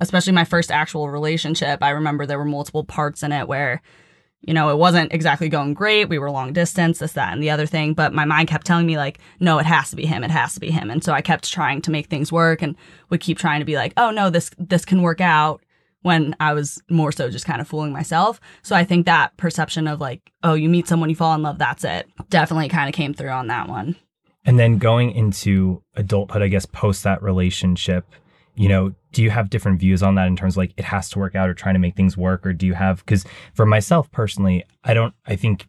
especially 0.01 0.33
my 0.33 0.45
first 0.45 0.71
actual 0.71 1.11
relationship, 1.11 1.83
I 1.83 1.91
remember 1.91 2.25
there 2.25 2.39
were 2.39 2.47
multiple 2.47 2.83
parts 2.83 3.23
in 3.23 3.31
it 3.31 3.47
where, 3.47 3.83
you 4.41 4.55
know, 4.55 4.71
it 4.71 4.79
wasn't 4.79 5.13
exactly 5.13 5.51
going 5.51 5.75
great. 5.75 6.09
We 6.09 6.19
were 6.19 6.31
long 6.31 6.55
distance, 6.55 6.99
this, 6.99 7.13
that, 7.13 7.35
and 7.35 7.43
the 7.43 7.51
other 7.51 7.67
thing. 7.67 7.93
But 7.93 8.15
my 8.15 8.25
mind 8.25 8.49
kept 8.49 8.67
telling 8.67 8.87
me, 8.87 8.97
like, 8.97 9.19
no, 9.39 9.59
it 9.59 9.67
has 9.67 9.91
to 9.91 9.97
be 9.97 10.07
him. 10.07 10.25
It 10.25 10.31
has 10.31 10.55
to 10.55 10.61
be 10.61 10.71
him. 10.71 10.91
And 10.91 11.05
so 11.05 11.13
I 11.13 11.21
kept 11.21 11.53
trying 11.53 11.83
to 11.83 11.91
make 11.91 12.07
things 12.07 12.33
work 12.33 12.63
and 12.63 12.75
would 13.11 13.21
keep 13.21 13.37
trying 13.37 13.61
to 13.61 13.67
be 13.67 13.77
like, 13.77 13.93
oh, 13.99 14.11
no, 14.11 14.31
this, 14.31 14.51
this 14.59 14.87
can 14.87 15.03
work 15.03 15.21
out 15.21 15.63
when 16.03 16.35
I 16.41 16.55
was 16.55 16.83
more 16.89 17.13
so 17.13 17.31
just 17.31 17.45
kind 17.45 17.61
of 17.61 17.69
fooling 17.69 17.93
myself. 17.93 18.41
So 18.63 18.75
I 18.75 18.85
think 18.85 19.07
that 19.07 19.37
perception 19.37 19.87
of 19.87 20.01
like, 20.01 20.33
oh, 20.43 20.55
you 20.55 20.69
meet 20.69 20.89
someone, 20.89 21.11
you 21.11 21.17
fall 21.17 21.35
in 21.35 21.43
love, 21.43 21.59
that's 21.59 21.85
it, 21.85 22.09
definitely 22.29 22.69
kind 22.69 22.89
of 22.89 22.95
came 22.95 23.15
through 23.15 23.31
on 23.31 23.49
that 23.49 23.69
one. 23.69 23.97
And 24.45 24.59
then 24.59 24.79
going 24.79 25.11
into 25.11 25.83
adulthood, 25.95 26.43
I 26.43 26.49
guess 26.49 26.65
post 26.65 27.05
that 27.05 27.23
relationship, 27.23 28.07
you 28.55 28.69
know, 28.69 28.95
do 29.13 29.23
you 29.23 29.31
have 29.31 29.51
different 29.51 29.81
views 29.81 30.03
on 30.03 30.15
that 30.15 30.29
in 30.29 30.37
terms 30.37 30.55
of 30.55 30.59
like 30.59 30.73
it 30.77 30.85
has 30.85 31.11
to 31.11 31.19
work 31.19 31.35
out 31.35 31.49
or 31.49 31.55
trying 31.55 31.75
to 31.75 31.81
make 31.81 31.97
things 31.97 32.17
work? 32.17 32.47
Or 32.47 32.53
do 32.53 32.67
you 32.67 32.75
have, 32.75 33.05
because 33.05 33.25
for 33.55 33.67
myself 33.67 34.11
personally, 34.11 34.65
I 34.85 34.95
don't, 34.95 35.15
I 35.27 35.37
think 35.37 35.67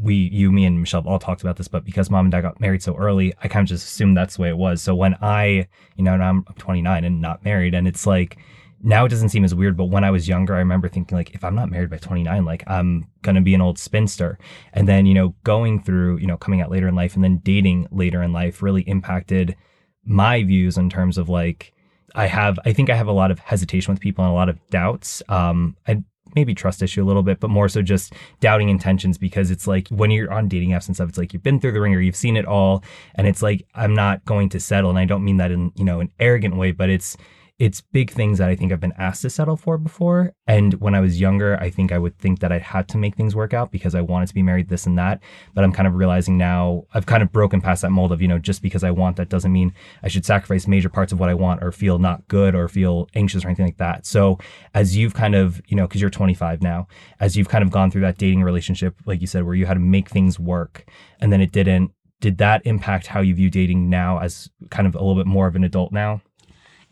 we, 0.00 0.14
you, 0.14 0.50
me, 0.50 0.64
and 0.64 0.80
Michelle 0.80 1.06
all 1.06 1.18
talked 1.18 1.42
about 1.42 1.56
this, 1.56 1.68
but 1.68 1.84
because 1.84 2.10
mom 2.10 2.26
and 2.26 2.32
dad 2.32 2.40
got 2.40 2.60
married 2.60 2.82
so 2.82 2.96
early, 2.96 3.34
I 3.42 3.48
kind 3.48 3.64
of 3.64 3.68
just 3.68 3.86
assumed 3.86 4.16
that's 4.16 4.36
the 4.36 4.42
way 4.42 4.48
it 4.48 4.56
was. 4.56 4.80
So 4.82 4.94
when 4.94 5.16
I, 5.20 5.68
you 5.96 6.02
know, 6.02 6.14
and 6.14 6.24
I'm 6.24 6.44
29 6.58 7.04
and 7.04 7.20
not 7.20 7.44
married, 7.44 7.74
and 7.74 7.86
it's 7.86 8.06
like, 8.06 8.38
now 8.84 9.06
it 9.06 9.08
doesn't 9.08 9.30
seem 9.30 9.44
as 9.44 9.54
weird, 9.54 9.76
but 9.76 9.86
when 9.86 10.04
I 10.04 10.10
was 10.10 10.28
younger, 10.28 10.54
I 10.54 10.58
remember 10.58 10.88
thinking 10.88 11.16
like, 11.16 11.34
if 11.34 11.42
I'm 11.42 11.54
not 11.54 11.70
married 11.70 11.88
by 11.88 11.96
29, 11.96 12.44
like 12.44 12.62
I'm 12.66 13.08
gonna 13.22 13.40
be 13.40 13.54
an 13.54 13.62
old 13.62 13.78
spinster. 13.78 14.38
And 14.74 14.86
then, 14.86 15.06
you 15.06 15.14
know, 15.14 15.34
going 15.42 15.82
through, 15.82 16.18
you 16.18 16.26
know, 16.26 16.36
coming 16.36 16.60
out 16.60 16.70
later 16.70 16.86
in 16.86 16.94
life 16.94 17.14
and 17.14 17.24
then 17.24 17.38
dating 17.38 17.88
later 17.90 18.22
in 18.22 18.32
life 18.32 18.62
really 18.62 18.82
impacted 18.82 19.56
my 20.04 20.42
views 20.42 20.76
in 20.76 20.90
terms 20.90 21.16
of 21.16 21.30
like, 21.30 21.72
I 22.14 22.26
have, 22.26 22.58
I 22.66 22.74
think 22.74 22.90
I 22.90 22.94
have 22.94 23.08
a 23.08 23.12
lot 23.12 23.30
of 23.30 23.38
hesitation 23.38 23.92
with 23.92 24.00
people 24.00 24.22
and 24.22 24.30
a 24.30 24.36
lot 24.36 24.50
of 24.50 24.58
doubts. 24.68 25.22
Um, 25.28 25.76
I 25.88 26.04
maybe 26.34 26.54
trust 26.54 26.82
issue 26.82 27.02
a 27.02 27.06
little 27.06 27.22
bit, 27.22 27.40
but 27.40 27.48
more 27.48 27.70
so 27.70 27.80
just 27.80 28.12
doubting 28.40 28.68
intentions 28.68 29.16
because 29.16 29.50
it's 29.50 29.66
like 29.66 29.88
when 29.88 30.10
you're 30.10 30.32
on 30.32 30.46
dating 30.46 30.70
apps 30.70 30.88
and 30.88 30.94
stuff, 30.94 31.08
it's 31.08 31.18
like 31.18 31.32
you've 31.32 31.42
been 31.42 31.58
through 31.58 31.72
the 31.72 31.80
ringer, 31.80 32.00
you've 32.00 32.16
seen 32.16 32.36
it 32.36 32.44
all, 32.44 32.84
and 33.14 33.26
it's 33.26 33.40
like 33.40 33.66
I'm 33.74 33.94
not 33.94 34.24
going 34.26 34.50
to 34.50 34.60
settle. 34.60 34.90
And 34.90 34.98
I 34.98 35.06
don't 35.06 35.24
mean 35.24 35.38
that 35.38 35.50
in 35.50 35.72
you 35.74 35.84
know 35.84 36.00
an 36.00 36.10
arrogant 36.20 36.56
way, 36.56 36.72
but 36.72 36.90
it's 36.90 37.16
it's 37.60 37.80
big 37.80 38.10
things 38.10 38.38
that 38.38 38.48
I 38.48 38.56
think 38.56 38.72
I've 38.72 38.80
been 38.80 38.94
asked 38.98 39.22
to 39.22 39.30
settle 39.30 39.56
for 39.56 39.78
before. 39.78 40.32
And 40.46 40.74
when 40.80 40.94
I 40.94 41.00
was 41.00 41.20
younger, 41.20 41.56
I 41.60 41.70
think 41.70 41.92
I 41.92 41.98
would 41.98 42.18
think 42.18 42.40
that 42.40 42.50
I 42.50 42.58
had 42.58 42.88
to 42.88 42.98
make 42.98 43.14
things 43.14 43.36
work 43.36 43.54
out 43.54 43.70
because 43.70 43.94
I 43.94 44.00
wanted 44.00 44.26
to 44.26 44.34
be 44.34 44.42
married, 44.42 44.68
this 44.68 44.86
and 44.86 44.98
that. 44.98 45.22
But 45.54 45.62
I'm 45.62 45.72
kind 45.72 45.86
of 45.86 45.94
realizing 45.94 46.36
now 46.36 46.82
I've 46.94 47.06
kind 47.06 47.22
of 47.22 47.30
broken 47.30 47.60
past 47.60 47.82
that 47.82 47.90
mold 47.90 48.10
of, 48.10 48.20
you 48.20 48.26
know, 48.26 48.40
just 48.40 48.60
because 48.60 48.82
I 48.82 48.90
want 48.90 49.16
that 49.16 49.28
doesn't 49.28 49.52
mean 49.52 49.72
I 50.02 50.08
should 50.08 50.26
sacrifice 50.26 50.66
major 50.66 50.88
parts 50.88 51.12
of 51.12 51.20
what 51.20 51.28
I 51.28 51.34
want 51.34 51.62
or 51.62 51.70
feel 51.70 52.00
not 52.00 52.26
good 52.26 52.56
or 52.56 52.66
feel 52.66 53.08
anxious 53.14 53.44
or 53.44 53.48
anything 53.48 53.66
like 53.66 53.78
that. 53.78 54.04
So 54.04 54.38
as 54.74 54.96
you've 54.96 55.14
kind 55.14 55.36
of, 55.36 55.62
you 55.68 55.76
know, 55.76 55.86
because 55.86 56.00
you're 56.00 56.10
25 56.10 56.60
now, 56.60 56.88
as 57.20 57.36
you've 57.36 57.48
kind 57.48 57.62
of 57.62 57.70
gone 57.70 57.88
through 57.88 58.02
that 58.02 58.18
dating 58.18 58.42
relationship, 58.42 58.96
like 59.06 59.20
you 59.20 59.28
said, 59.28 59.44
where 59.44 59.54
you 59.54 59.66
had 59.66 59.74
to 59.74 59.80
make 59.80 60.08
things 60.08 60.40
work 60.40 60.90
and 61.20 61.32
then 61.32 61.40
it 61.40 61.52
didn't, 61.52 61.92
did 62.20 62.38
that 62.38 62.62
impact 62.64 63.06
how 63.06 63.20
you 63.20 63.34
view 63.34 63.50
dating 63.50 63.90
now 63.90 64.18
as 64.18 64.50
kind 64.70 64.88
of 64.88 64.94
a 64.94 64.98
little 64.98 65.14
bit 65.14 65.26
more 65.26 65.46
of 65.46 65.54
an 65.54 65.62
adult 65.62 65.92
now? 65.92 66.20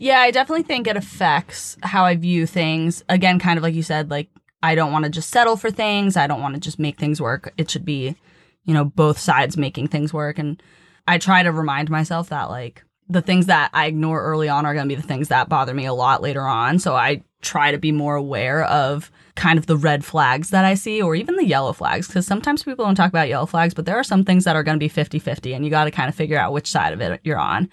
Yeah, 0.03 0.19
I 0.19 0.33
definitely 0.33 0.65
think 0.65 0.89
it 0.89 0.97
affects 0.97 1.77
how 1.85 2.05
I 2.05 2.17
view 2.17 2.45
things. 2.45 3.05
Again, 3.09 3.39
kind 3.39 3.57
of 3.57 3.63
like 3.63 3.73
you 3.73 3.85
said, 3.85 4.11
like 4.11 4.29
I 4.61 4.75
don't 4.75 4.91
want 4.91 5.05
to 5.05 5.11
just 5.13 5.31
settle 5.31 5.57
for 5.57 5.71
things. 5.71 6.17
I 6.17 6.27
don't 6.27 6.43
want 6.43 6.55
to 6.55 6.61
just 6.61 6.81
make 6.81 6.99
things 6.99 7.21
work. 7.23 7.55
It 7.57 7.71
should 7.71 7.85
be, 7.85 8.17
you 8.65 8.75
know, 8.75 8.85
both 8.85 9.17
sides 9.17 9.57
making 9.57 9.87
things 9.87 10.13
work. 10.13 10.41
And 10.41 10.61
I 11.07 11.19
try 11.19 11.45
to 11.45 11.53
remind 11.53 11.89
myself 11.89 12.31
that 12.31 12.51
like 12.51 12.85
the 13.09 13.23
things 13.23 13.47
that 13.47 13.71
I 13.73 13.87
ignore 13.87 14.21
early 14.25 14.49
on 14.49 14.67
are 14.67 14.75
going 14.75 14.89
to 14.89 14.93
be 14.93 15.01
the 15.01 15.07
things 15.07 15.29
that 15.29 15.49
bother 15.49 15.73
me 15.73 15.87
a 15.87 15.95
lot 15.95 16.21
later 16.21 16.43
on. 16.43 16.81
So 16.81 16.97
I 16.97 17.23
try 17.41 17.71
to 17.71 17.79
be 17.79 17.93
more 17.93 18.17
aware 18.17 18.65
of 18.65 19.09
kind 19.37 19.57
of 19.57 19.67
the 19.67 19.77
red 19.77 20.05
flags 20.05 20.51
that 20.51 20.65
I 20.65 20.75
see 20.75 21.01
or 21.01 21.15
even 21.15 21.37
the 21.37 21.47
yellow 21.47 21.73
flags 21.73 22.09
because 22.09 22.27
sometimes 22.27 22.65
people 22.65 22.85
don't 22.85 22.97
talk 22.97 23.11
about 23.11 23.29
yellow 23.29 23.47
flags, 23.47 23.73
but 23.73 23.87
there 23.87 23.99
are 23.99 24.05
some 24.05 24.25
things 24.25 24.43
that 24.47 24.57
are 24.57 24.65
going 24.65 24.75
to 24.75 24.85
be 24.85 24.89
50 24.89 25.21
50 25.21 25.55
and 25.55 25.65
you 25.65 25.71
got 25.71 25.85
to 25.85 25.93
kind 25.93 26.09
of 26.09 26.17
figure 26.17 26.39
out 26.39 26.53
which 26.53 26.69
side 26.69 26.93
of 26.93 27.01
it 27.01 27.21
you're 27.23 27.39
on. 27.39 27.71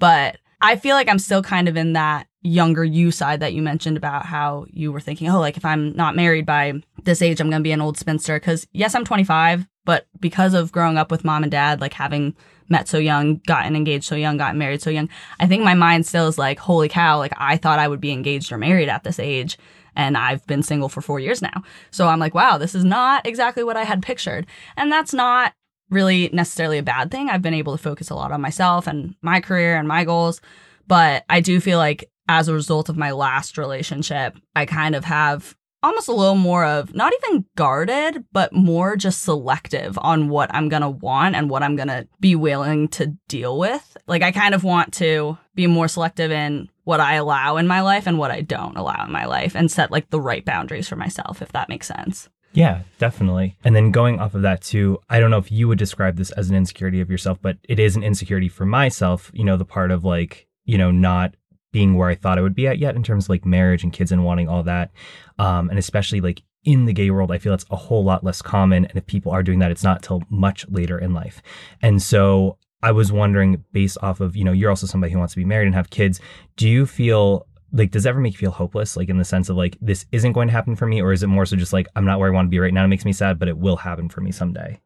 But 0.00 0.38
I 0.60 0.76
feel 0.76 0.96
like 0.96 1.08
I'm 1.08 1.18
still 1.18 1.42
kind 1.42 1.68
of 1.68 1.76
in 1.76 1.92
that 1.92 2.26
younger 2.42 2.84
you 2.84 3.10
side 3.10 3.40
that 3.40 3.52
you 3.52 3.62
mentioned 3.62 3.96
about 3.96 4.24
how 4.24 4.66
you 4.70 4.92
were 4.92 5.00
thinking, 5.00 5.28
oh, 5.28 5.40
like 5.40 5.56
if 5.56 5.64
I'm 5.64 5.94
not 5.94 6.16
married 6.16 6.46
by 6.46 6.74
this 7.02 7.22
age, 7.22 7.40
I'm 7.40 7.50
going 7.50 7.60
to 7.60 7.66
be 7.66 7.72
an 7.72 7.80
old 7.80 7.98
spinster. 7.98 8.38
Cause 8.38 8.66
yes, 8.72 8.94
I'm 8.94 9.04
25, 9.04 9.66
but 9.84 10.06
because 10.20 10.54
of 10.54 10.72
growing 10.72 10.98
up 10.98 11.10
with 11.10 11.24
mom 11.24 11.42
and 11.42 11.52
dad, 11.52 11.80
like 11.80 11.94
having 11.94 12.36
met 12.68 12.88
so 12.88 12.98
young, 12.98 13.36
gotten 13.46 13.74
engaged 13.74 14.04
so 14.04 14.14
young, 14.14 14.36
gotten 14.36 14.58
married 14.58 14.82
so 14.82 14.90
young, 14.90 15.08
I 15.40 15.46
think 15.46 15.64
my 15.64 15.74
mind 15.74 16.06
still 16.06 16.28
is 16.28 16.38
like, 16.38 16.58
holy 16.58 16.88
cow, 16.88 17.18
like 17.18 17.32
I 17.36 17.56
thought 17.56 17.78
I 17.78 17.88
would 17.88 18.00
be 18.00 18.12
engaged 18.12 18.52
or 18.52 18.58
married 18.58 18.88
at 18.88 19.04
this 19.04 19.18
age. 19.18 19.58
And 19.96 20.16
I've 20.16 20.46
been 20.46 20.62
single 20.62 20.88
for 20.88 21.00
four 21.00 21.18
years 21.18 21.42
now. 21.42 21.62
So 21.90 22.06
I'm 22.06 22.20
like, 22.20 22.34
wow, 22.34 22.56
this 22.56 22.74
is 22.74 22.84
not 22.84 23.26
exactly 23.26 23.64
what 23.64 23.76
I 23.76 23.82
had 23.82 24.02
pictured. 24.02 24.46
And 24.76 24.92
that's 24.92 25.12
not 25.12 25.54
really 25.90 26.30
necessarily 26.32 26.78
a 26.78 26.82
bad 26.82 27.10
thing. 27.10 27.28
I've 27.28 27.42
been 27.42 27.54
able 27.54 27.76
to 27.76 27.82
focus 27.82 28.10
a 28.10 28.14
lot 28.14 28.32
on 28.32 28.40
myself 28.40 28.86
and 28.86 29.14
my 29.22 29.40
career 29.40 29.76
and 29.76 29.88
my 29.88 30.04
goals. 30.04 30.40
But 30.86 31.24
I 31.28 31.40
do 31.40 31.60
feel 31.60 31.78
like 31.78 32.10
as 32.28 32.48
a 32.48 32.54
result 32.54 32.88
of 32.88 32.96
my 32.96 33.12
last 33.12 33.58
relationship, 33.58 34.36
I 34.54 34.66
kind 34.66 34.94
of 34.94 35.04
have 35.04 35.56
almost 35.82 36.08
a 36.08 36.12
little 36.12 36.34
more 36.34 36.64
of 36.64 36.94
not 36.94 37.12
even 37.22 37.44
guarded, 37.56 38.24
but 38.32 38.52
more 38.52 38.96
just 38.96 39.22
selective 39.22 39.98
on 40.02 40.28
what 40.28 40.52
I'm 40.52 40.68
going 40.68 40.82
to 40.82 40.88
want 40.88 41.36
and 41.36 41.48
what 41.48 41.62
I'm 41.62 41.76
going 41.76 41.88
to 41.88 42.06
be 42.20 42.34
willing 42.34 42.88
to 42.88 43.14
deal 43.28 43.58
with. 43.58 43.96
Like, 44.06 44.22
I 44.22 44.32
kind 44.32 44.54
of 44.54 44.64
want 44.64 44.92
to 44.94 45.38
be 45.54 45.66
more 45.66 45.88
selective 45.88 46.32
in 46.32 46.68
what 46.84 47.00
I 47.00 47.14
allow 47.14 47.58
in 47.58 47.66
my 47.66 47.82
life 47.82 48.06
and 48.06 48.18
what 48.18 48.30
I 48.30 48.40
don't 48.40 48.76
allow 48.76 49.04
in 49.04 49.12
my 49.12 49.26
life 49.26 49.54
and 49.54 49.70
set 49.70 49.90
like 49.90 50.10
the 50.10 50.20
right 50.20 50.44
boundaries 50.44 50.88
for 50.88 50.96
myself, 50.96 51.42
if 51.42 51.52
that 51.52 51.68
makes 51.68 51.86
sense. 51.86 52.28
Yeah, 52.52 52.82
definitely. 52.98 53.56
And 53.62 53.76
then 53.76 53.90
going 53.90 54.20
off 54.20 54.34
of 54.34 54.42
that 54.42 54.62
too, 54.62 54.98
I 55.08 55.20
don't 55.20 55.30
know 55.30 55.38
if 55.38 55.52
you 55.52 55.68
would 55.68 55.78
describe 55.78 56.16
this 56.16 56.30
as 56.32 56.48
an 56.50 56.56
insecurity 56.56 57.00
of 57.00 57.10
yourself, 57.10 57.38
but 57.40 57.58
it 57.68 57.78
is 57.78 57.94
an 57.94 58.02
insecurity 58.02 58.48
for 58.48 58.64
myself, 58.64 59.30
you 59.34 59.44
know, 59.44 59.56
the 59.56 59.64
part 59.64 59.90
of 59.90 60.04
like, 60.04 60.46
you 60.64 60.78
know, 60.78 60.90
not 60.90 61.34
being 61.72 61.94
where 61.94 62.08
I 62.08 62.14
thought 62.14 62.38
I 62.38 62.42
would 62.42 62.54
be 62.54 62.66
at 62.66 62.78
yet 62.78 62.96
in 62.96 63.02
terms 63.02 63.26
of 63.26 63.30
like 63.30 63.44
marriage 63.44 63.84
and 63.84 63.92
kids 63.92 64.10
and 64.10 64.24
wanting 64.24 64.48
all 64.48 64.62
that. 64.62 64.90
Um, 65.38 65.68
and 65.68 65.78
especially 65.78 66.20
like 66.20 66.42
in 66.64 66.86
the 66.86 66.92
gay 66.92 67.10
world, 67.10 67.30
I 67.30 67.38
feel 67.38 67.54
it's 67.54 67.66
a 67.70 67.76
whole 67.76 68.02
lot 68.02 68.24
less 68.24 68.42
common. 68.42 68.86
And 68.86 68.96
if 68.96 69.06
people 69.06 69.32
are 69.32 69.42
doing 69.42 69.58
that, 69.58 69.70
it's 69.70 69.84
not 69.84 70.02
till 70.02 70.22
much 70.30 70.66
later 70.68 70.98
in 70.98 71.12
life. 71.14 71.42
And 71.82 72.02
so 72.02 72.58
I 72.82 72.92
was 72.92 73.12
wondering, 73.12 73.64
based 73.72 73.98
off 74.02 74.20
of, 74.20 74.36
you 74.36 74.44
know, 74.44 74.52
you're 74.52 74.70
also 74.70 74.86
somebody 74.86 75.12
who 75.12 75.18
wants 75.18 75.34
to 75.34 75.40
be 75.40 75.44
married 75.44 75.66
and 75.66 75.74
have 75.74 75.90
kids. 75.90 76.20
Do 76.56 76.68
you 76.68 76.86
feel 76.86 77.46
like, 77.72 77.90
does 77.90 78.04
that 78.04 78.10
ever 78.10 78.20
make 78.20 78.32
you 78.32 78.38
feel 78.38 78.50
hopeless? 78.50 78.96
Like, 78.96 79.08
in 79.08 79.18
the 79.18 79.24
sense 79.24 79.48
of 79.48 79.56
like, 79.56 79.76
this 79.80 80.06
isn't 80.12 80.32
going 80.32 80.48
to 80.48 80.52
happen 80.52 80.76
for 80.76 80.86
me? 80.86 81.02
Or 81.02 81.12
is 81.12 81.22
it 81.22 81.26
more 81.26 81.46
so 81.46 81.56
just 81.56 81.72
like, 81.72 81.86
I'm 81.96 82.04
not 82.04 82.18
where 82.18 82.28
I 82.28 82.32
want 82.32 82.46
to 82.46 82.50
be 82.50 82.58
right 82.58 82.72
now? 82.72 82.84
It 82.84 82.88
makes 82.88 83.04
me 83.04 83.12
sad, 83.12 83.38
but 83.38 83.48
it 83.48 83.58
will 83.58 83.76
happen 83.76 84.08
for 84.08 84.20
me 84.20 84.32
someday? 84.32 84.80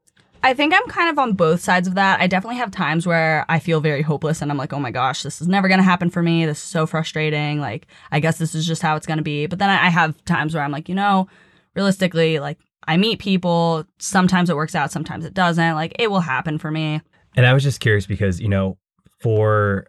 I 0.45 0.55
think 0.55 0.75
I'm 0.75 0.87
kind 0.89 1.09
of 1.09 1.19
on 1.21 1.35
both 1.35 1.61
sides 1.61 1.87
of 1.87 1.95
that. 1.95 2.21
I 2.21 2.27
definitely 2.27 2.57
have 2.57 2.73
times 2.73 3.07
where 3.07 3.47
I 3.49 3.61
feel 3.61 3.81
very 3.81 4.03
hopeless 4.03 4.43
and 4.43 4.51
I'm 4.51 4.59
like, 4.59 4.73
oh 4.73 4.81
my 4.81 4.91
gosh, 4.91 5.23
this 5.23 5.41
is 5.41 5.47
never 5.47 5.69
going 5.69 5.79
to 5.79 5.85
happen 5.85 6.11
for 6.11 6.23
me. 6.23 6.45
This 6.45 6.59
is 6.59 6.65
so 6.65 6.85
frustrating. 6.85 7.61
Like, 7.61 7.87
I 8.11 8.19
guess 8.19 8.39
this 8.39 8.55
is 8.55 8.67
just 8.67 8.83
how 8.83 8.97
it's 8.97 9.07
going 9.07 9.19
to 9.19 9.23
be. 9.23 9.47
But 9.47 9.61
then 9.61 9.71
I 9.71 9.89
have 9.89 10.23
times 10.25 10.55
where 10.55 10.65
I'm 10.65 10.73
like, 10.73 10.89
you 10.89 10.97
know, 10.97 11.29
realistically, 11.77 12.41
like, 12.41 12.59
I 12.89 12.97
meet 12.97 13.21
people. 13.21 13.85
Sometimes 14.01 14.51
it 14.51 14.57
works 14.57 14.75
out, 14.75 14.91
sometimes 14.91 15.25
it 15.25 15.35
doesn't. 15.35 15.75
Like, 15.77 15.95
it 16.01 16.11
will 16.11 16.21
happen 16.21 16.59
for 16.59 16.73
me. 16.73 17.01
And 17.37 17.47
I 17.47 17.53
was 17.53 17.63
just 17.63 17.79
curious 17.79 18.07
because, 18.07 18.41
you 18.41 18.49
know, 18.49 18.79
for 19.21 19.87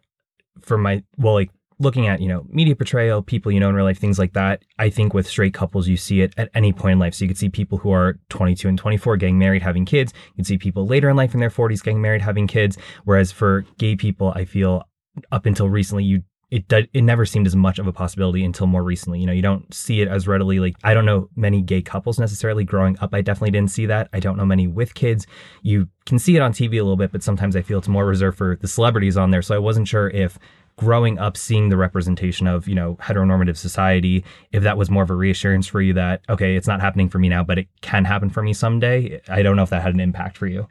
for 0.61 0.77
my 0.77 1.03
well, 1.17 1.33
like 1.33 1.49
looking 1.83 2.07
at, 2.07 2.21
you 2.21 2.27
know, 2.27 2.45
media 2.49 2.75
portrayal, 2.75 3.21
people 3.21 3.51
you 3.51 3.59
know 3.59 3.69
in 3.69 3.75
real 3.75 3.85
life, 3.85 3.99
things 3.99 4.17
like 4.17 4.33
that, 4.33 4.63
I 4.79 4.89
think 4.89 5.13
with 5.13 5.27
straight 5.27 5.53
couples, 5.53 5.87
you 5.87 5.97
see 5.97 6.21
it 6.21 6.33
at 6.37 6.49
any 6.55 6.73
point 6.73 6.93
in 6.93 6.99
life. 6.99 7.13
So 7.13 7.25
you 7.25 7.29
could 7.29 7.37
see 7.37 7.49
people 7.49 7.77
who 7.77 7.91
are 7.91 8.19
22 8.29 8.67
and 8.67 8.77
24 8.77 9.17
getting 9.17 9.37
married, 9.37 9.61
having 9.61 9.85
kids. 9.85 10.13
You 10.27 10.35
can 10.37 10.45
see 10.45 10.57
people 10.57 10.87
later 10.87 11.09
in 11.09 11.15
life 11.15 11.33
in 11.33 11.39
their 11.39 11.49
40s 11.49 11.83
getting 11.83 12.01
married, 12.01 12.21
having 12.21 12.47
kids. 12.47 12.77
Whereas 13.03 13.31
for 13.31 13.65
gay 13.77 13.95
people, 13.95 14.33
I 14.35 14.45
feel 14.45 14.87
up 15.31 15.45
until 15.45 15.69
recently, 15.69 16.03
you 16.03 16.23
it 16.53 16.67
did, 16.67 16.87
it 16.93 17.01
never 17.01 17.25
seemed 17.25 17.47
as 17.47 17.55
much 17.55 17.79
of 17.79 17.87
a 17.87 17.91
possibility 17.91 18.45
until 18.45 18.67
more 18.67 18.83
recently. 18.83 19.19
You 19.19 19.25
know, 19.25 19.33
you 19.33 19.41
don't 19.41 19.73
see 19.73 20.01
it 20.01 20.07
as 20.07 20.27
readily. 20.27 20.59
Like 20.59 20.75
I 20.83 20.93
don't 20.93 21.03
know 21.03 21.27
many 21.35 21.63
gay 21.63 21.81
couples 21.81 22.19
necessarily 22.19 22.63
growing 22.63 22.95
up. 22.99 23.11
I 23.11 23.21
definitely 23.21 23.49
didn't 23.49 23.71
see 23.71 23.87
that. 23.87 24.07
I 24.13 24.19
don't 24.19 24.37
know 24.37 24.45
many 24.45 24.67
with 24.67 24.93
kids. 24.93 25.25
You 25.63 25.87
can 26.05 26.19
see 26.19 26.35
it 26.35 26.43
on 26.43 26.53
TV 26.53 26.73
a 26.73 26.83
little 26.83 26.95
bit, 26.95 27.11
but 27.11 27.23
sometimes 27.23 27.55
I 27.55 27.63
feel 27.63 27.79
it's 27.79 27.87
more 27.87 28.05
reserved 28.05 28.37
for 28.37 28.59
the 28.61 28.67
celebrities 28.67 29.17
on 29.17 29.31
there. 29.31 29.41
So 29.41 29.55
I 29.55 29.57
wasn't 29.57 29.87
sure 29.87 30.11
if 30.11 30.37
growing 30.75 31.19
up 31.19 31.37
seeing 31.37 31.69
the 31.69 31.77
representation 31.77 32.47
of 32.47 32.67
you 32.67 32.75
know 32.75 32.95
heteronormative 33.01 33.57
society 33.57 34.23
if 34.51 34.63
that 34.63 34.77
was 34.77 34.89
more 34.89 35.03
of 35.03 35.09
a 35.09 35.15
reassurance 35.15 35.67
for 35.67 35.81
you 35.81 35.93
that 35.93 36.21
okay 36.29 36.55
it's 36.55 36.67
not 36.67 36.81
happening 36.81 37.09
for 37.09 37.19
me 37.19 37.29
now 37.29 37.43
but 37.43 37.57
it 37.57 37.67
can 37.81 38.05
happen 38.05 38.29
for 38.29 38.41
me 38.41 38.53
someday 38.53 39.21
i 39.27 39.41
don't 39.41 39.55
know 39.55 39.63
if 39.63 39.69
that 39.69 39.81
had 39.81 39.93
an 39.93 39.99
impact 39.99 40.37
for 40.37 40.47
you. 40.47 40.67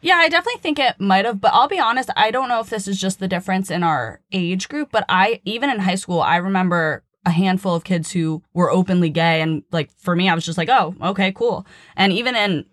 Yeah 0.00 0.16
i 0.16 0.28
definitely 0.28 0.60
think 0.60 0.78
it 0.78 1.00
might 1.00 1.24
have 1.24 1.40
but 1.40 1.52
i'll 1.54 1.68
be 1.68 1.78
honest 1.78 2.10
i 2.16 2.30
don't 2.30 2.48
know 2.48 2.60
if 2.60 2.70
this 2.70 2.88
is 2.88 3.00
just 3.00 3.20
the 3.20 3.28
difference 3.28 3.70
in 3.70 3.82
our 3.82 4.20
age 4.32 4.68
group 4.68 4.90
but 4.92 5.04
i 5.08 5.40
even 5.44 5.70
in 5.70 5.80
high 5.80 5.96
school 5.96 6.20
i 6.20 6.36
remember 6.36 7.02
a 7.26 7.30
handful 7.30 7.74
of 7.74 7.84
kids 7.84 8.12
who 8.12 8.42
were 8.54 8.70
openly 8.70 9.10
gay 9.10 9.40
and 9.40 9.62
like 9.72 9.90
for 9.98 10.14
me 10.16 10.28
i 10.28 10.34
was 10.34 10.44
just 10.44 10.58
like 10.58 10.68
oh 10.68 10.94
okay 11.02 11.32
cool. 11.32 11.66
And 11.96 12.12
even 12.12 12.34
in 12.36 12.64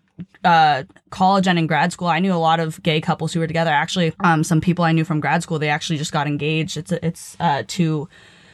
uh, 0.44 0.84
college 1.10 1.46
and 1.46 1.58
in 1.58 1.66
grad 1.66 1.92
school, 1.92 2.08
I 2.08 2.20
knew 2.20 2.32
a 2.32 2.36
lot 2.36 2.60
of 2.60 2.82
gay 2.82 3.00
couples 3.00 3.32
who 3.32 3.40
were 3.40 3.46
together. 3.46 3.70
Actually, 3.70 4.12
um, 4.20 4.44
some 4.44 4.60
people 4.60 4.84
I 4.84 4.92
knew 4.92 5.04
from 5.04 5.20
grad 5.20 5.42
school, 5.42 5.58
they 5.58 5.68
actually 5.68 5.98
just 5.98 6.12
got 6.12 6.26
engaged. 6.26 6.76
It's 6.76 6.92
it's 6.92 7.36
uh, 7.40 7.64
two 7.66 8.08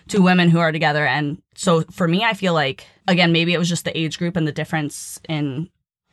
two 0.09 0.23
women 0.23 0.51
who 0.51 0.59
are 0.59 0.73
together, 0.73 1.07
and 1.07 1.41
so 1.55 1.83
for 1.83 2.09
me, 2.09 2.25
I 2.25 2.35
feel 2.35 2.55
like 2.55 2.87
again 3.09 3.33
maybe 3.33 3.53
it 3.53 3.59
was 3.59 3.69
just 3.69 3.85
the 3.85 3.97
age 3.97 4.19
group 4.19 4.37
and 4.37 4.47
the 4.47 4.53
difference 4.53 5.21
in 5.29 5.69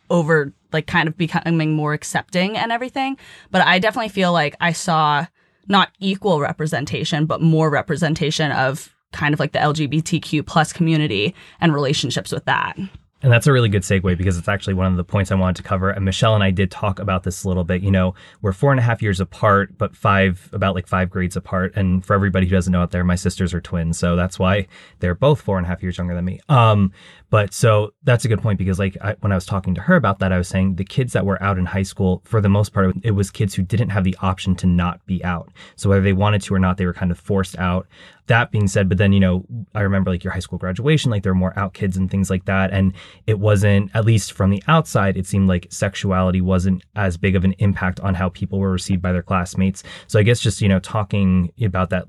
over 0.09 0.53
like 0.73 0.87
kind 0.87 1.07
of 1.07 1.17
becoming 1.17 1.73
more 1.73 1.93
accepting 1.93 2.57
and 2.57 2.71
everything. 2.71 3.17
But 3.51 3.61
I 3.61 3.79
definitely 3.79 4.09
feel 4.09 4.33
like 4.33 4.55
I 4.59 4.71
saw 4.71 5.27
not 5.67 5.91
equal 5.99 6.39
representation, 6.39 7.25
but 7.25 7.41
more 7.41 7.69
representation 7.69 8.51
of 8.51 8.93
kind 9.11 9.33
of 9.33 9.39
like 9.39 9.53
the 9.53 9.59
LGBTQ 9.59 10.45
plus 10.45 10.73
community 10.73 11.33
and 11.61 11.73
relationships 11.73 12.31
with 12.31 12.45
that. 12.45 12.77
And 13.21 13.31
that's 13.31 13.47
a 13.47 13.53
really 13.53 13.67
good 13.67 13.81
segue 13.81 14.17
because 14.17 14.37
it's 14.37 14.47
actually 14.47 14.75
one 14.75 14.87
of 14.87 14.95
the 14.95 15.03
points 15.03 15.29
I 15.31 15.35
wanted 15.35 15.57
to 15.57 15.63
cover. 15.63 15.89
And 15.89 16.05
Michelle 16.05 16.35
and 16.35 16.43
I 16.43 16.51
did 16.51 16.71
talk 16.71 16.99
about 16.99 17.23
this 17.23 17.43
a 17.43 17.47
little 17.49 17.65
bit. 17.65 17.81
You 17.81 17.91
know, 17.91 18.15
we're 18.41 18.53
four 18.53 18.71
and 18.71 18.79
a 18.79 18.83
half 18.83 19.01
years 19.01 19.19
apart, 19.19 19.77
but 19.77 19.95
five, 19.95 20.49
about 20.53 20.73
like 20.73 20.87
five 20.87 21.09
grades 21.09 21.35
apart. 21.35 21.73
And 21.75 22.05
for 22.05 22.13
everybody 22.13 22.47
who 22.47 22.55
doesn't 22.55 22.71
know 22.71 22.81
out 22.81 22.91
there, 22.91 23.03
my 23.03 23.15
sisters 23.15 23.53
are 23.53 23.59
twins. 23.59 23.99
So 23.99 24.15
that's 24.15 24.39
why 24.39 24.67
they're 24.99 25.15
both 25.15 25.41
four 25.41 25.57
and 25.57 25.65
a 25.65 25.69
half 25.69 25.83
years 25.83 25.97
younger 25.97 26.15
than 26.15 26.23
me. 26.23 26.39
Um, 26.47 26.93
but 27.29 27.53
so 27.53 27.91
that's 28.03 28.25
a 28.25 28.27
good 28.27 28.41
point 28.41 28.57
because, 28.57 28.79
like, 28.79 28.97
I, 29.01 29.15
when 29.19 29.31
I 29.31 29.35
was 29.35 29.45
talking 29.45 29.75
to 29.75 29.81
her 29.81 29.95
about 29.95 30.19
that, 30.19 30.31
I 30.31 30.37
was 30.37 30.47
saying 30.47 30.75
the 30.75 30.83
kids 30.83 31.13
that 31.13 31.25
were 31.25 31.41
out 31.43 31.57
in 31.57 31.65
high 31.65 31.83
school, 31.83 32.21
for 32.25 32.41
the 32.41 32.49
most 32.49 32.73
part, 32.73 32.95
it 33.03 33.11
was 33.11 33.29
kids 33.29 33.53
who 33.53 33.61
didn't 33.61 33.89
have 33.89 34.03
the 34.03 34.17
option 34.21 34.55
to 34.55 34.67
not 34.67 35.05
be 35.05 35.23
out. 35.23 35.49
So 35.75 35.89
whether 35.89 36.01
they 36.01 36.13
wanted 36.13 36.41
to 36.43 36.53
or 36.53 36.59
not, 36.59 36.77
they 36.77 36.85
were 36.85 36.93
kind 36.93 37.11
of 37.11 37.19
forced 37.19 37.57
out. 37.57 37.87
That 38.27 38.51
being 38.51 38.67
said, 38.67 38.89
but 38.89 38.97
then, 38.97 39.11
you 39.11 39.19
know, 39.19 39.45
I 39.73 39.81
remember 39.81 40.11
like 40.11 40.23
your 40.23 40.33
high 40.33 40.39
school 40.39 40.59
graduation, 40.59 41.11
like 41.11 41.23
there 41.23 41.33
were 41.33 41.39
more 41.39 41.57
out 41.57 41.73
kids 41.73 41.97
and 41.97 42.09
things 42.09 42.29
like 42.29 42.45
that. 42.45 42.71
And 42.71 42.93
it 43.25 43.39
wasn't, 43.39 43.91
at 43.95 44.05
least 44.05 44.33
from 44.33 44.49
the 44.51 44.63
outside, 44.67 45.17
it 45.17 45.25
seemed 45.25 45.47
like 45.47 45.67
sexuality 45.71 46.41
wasn't 46.41 46.83
as 46.95 47.17
big 47.17 47.35
of 47.35 47.43
an 47.43 47.53
impact 47.53 47.99
on 47.99 48.13
how 48.13 48.29
people 48.29 48.59
were 48.59 48.71
received 48.71 49.01
by 49.01 49.11
their 49.11 49.23
classmates. 49.23 49.83
So 50.07 50.19
I 50.19 50.23
guess 50.23 50.39
just, 50.39 50.61
you 50.61 50.69
know, 50.69 50.79
talking 50.79 51.51
about 51.61 51.89
that 51.89 52.05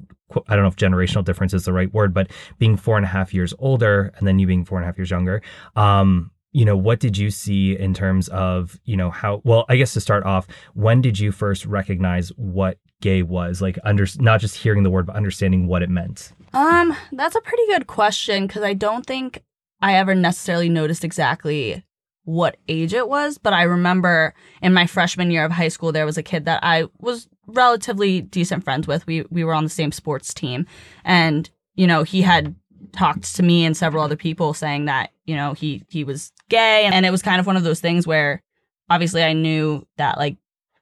I 0.48 0.54
don't 0.54 0.62
know 0.62 0.68
if 0.68 0.76
generational 0.76 1.24
difference 1.24 1.54
is 1.54 1.64
the 1.64 1.72
right 1.72 1.92
word, 1.92 2.14
but 2.14 2.30
being 2.58 2.76
four 2.76 2.96
and 2.96 3.04
a 3.04 3.08
half 3.08 3.34
years 3.34 3.54
older 3.58 4.12
and 4.16 4.26
then 4.26 4.38
you 4.38 4.46
being 4.46 4.64
four 4.64 4.78
and 4.78 4.84
a 4.84 4.86
half 4.86 4.98
years 4.98 5.10
younger, 5.10 5.42
um, 5.76 6.30
you 6.52 6.64
know, 6.64 6.76
what 6.76 6.98
did 6.98 7.16
you 7.16 7.30
see 7.30 7.78
in 7.78 7.94
terms 7.94 8.28
of, 8.28 8.78
you 8.84 8.96
know, 8.96 9.10
how, 9.10 9.40
well, 9.44 9.64
I 9.68 9.76
guess 9.76 9.92
to 9.94 10.00
start 10.00 10.24
off, 10.24 10.48
when 10.74 11.00
did 11.00 11.18
you 11.18 11.30
first 11.30 11.64
recognize 11.64 12.30
what 12.30 12.78
gay 13.00 13.22
was? 13.22 13.62
Like, 13.62 13.78
under, 13.84 14.06
not 14.18 14.40
just 14.40 14.56
hearing 14.56 14.82
the 14.82 14.90
word, 14.90 15.06
but 15.06 15.16
understanding 15.16 15.66
what 15.66 15.82
it 15.82 15.90
meant? 15.90 16.32
Um, 16.52 16.96
that's 17.12 17.36
a 17.36 17.40
pretty 17.40 17.66
good 17.68 17.86
question 17.86 18.46
because 18.46 18.62
I 18.62 18.74
don't 18.74 19.06
think 19.06 19.44
I 19.80 19.94
ever 19.94 20.14
necessarily 20.14 20.68
noticed 20.68 21.04
exactly 21.04 21.84
what 22.24 22.56
age 22.68 22.92
it 22.94 23.08
was, 23.08 23.38
but 23.38 23.52
I 23.52 23.62
remember 23.62 24.34
in 24.60 24.74
my 24.74 24.86
freshman 24.86 25.30
year 25.30 25.44
of 25.44 25.52
high 25.52 25.68
school, 25.68 25.92
there 25.92 26.06
was 26.06 26.18
a 26.18 26.22
kid 26.22 26.44
that 26.44 26.60
I 26.62 26.86
was 26.98 27.28
relatively 27.50 28.20
decent 28.20 28.64
friends 28.64 28.86
with. 28.86 29.06
We 29.06 29.24
we 29.30 29.44
were 29.44 29.54
on 29.54 29.64
the 29.64 29.70
same 29.70 29.92
sports 29.92 30.32
team, 30.34 30.66
and 31.04 31.48
you 31.74 31.86
know 31.86 32.02
he 32.02 32.22
had 32.22 32.54
talked 32.92 33.34
to 33.36 33.42
me 33.42 33.64
and 33.64 33.76
several 33.76 34.02
other 34.02 34.16
people 34.16 34.54
saying 34.54 34.86
that 34.86 35.12
you 35.24 35.36
know 35.36 35.52
he 35.52 35.82
he 35.88 36.04
was 36.04 36.32
gay, 36.48 36.84
and 36.84 37.06
it 37.06 37.10
was 37.10 37.22
kind 37.22 37.40
of 37.40 37.46
one 37.46 37.56
of 37.56 37.64
those 37.64 37.80
things 37.80 38.06
where 38.06 38.42
obviously 38.88 39.22
I 39.22 39.32
knew 39.32 39.86
that 39.96 40.18
like 40.18 40.36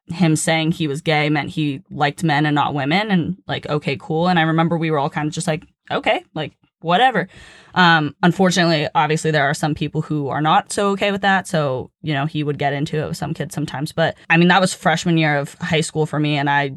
him 0.06 0.36
saying 0.36 0.72
he 0.72 0.88
was 0.88 1.02
gay 1.02 1.28
meant 1.28 1.50
he 1.50 1.82
liked 1.90 2.24
men 2.24 2.46
and 2.46 2.54
not 2.54 2.74
women, 2.74 3.10
and 3.10 3.36
like 3.46 3.68
okay, 3.68 3.96
cool. 4.00 4.28
And 4.28 4.38
I 4.38 4.42
remember 4.42 4.76
we 4.76 4.90
were 4.90 4.98
all 4.98 5.10
kind 5.10 5.28
of 5.28 5.34
just 5.34 5.46
like 5.46 5.64
okay, 5.90 6.24
like 6.34 6.52
whatever. 6.80 7.28
Um, 7.74 8.14
unfortunately, 8.22 8.88
obviously, 8.94 9.30
there 9.30 9.48
are 9.48 9.54
some 9.54 9.74
people 9.74 10.02
who 10.02 10.28
are 10.28 10.40
not 10.40 10.72
so 10.72 10.90
okay 10.90 11.12
with 11.12 11.22
that. 11.22 11.46
So, 11.46 11.90
you 12.02 12.12
know, 12.12 12.26
he 12.26 12.42
would 12.42 12.58
get 12.58 12.72
into 12.72 12.98
it 12.98 13.08
with 13.08 13.16
some 13.16 13.34
kids 13.34 13.54
sometimes. 13.54 13.92
But 13.92 14.16
I 14.30 14.36
mean, 14.36 14.48
that 14.48 14.60
was 14.60 14.74
freshman 14.74 15.18
year 15.18 15.36
of 15.36 15.54
high 15.54 15.80
school 15.80 16.06
for 16.06 16.18
me. 16.18 16.36
And 16.36 16.48
I 16.48 16.72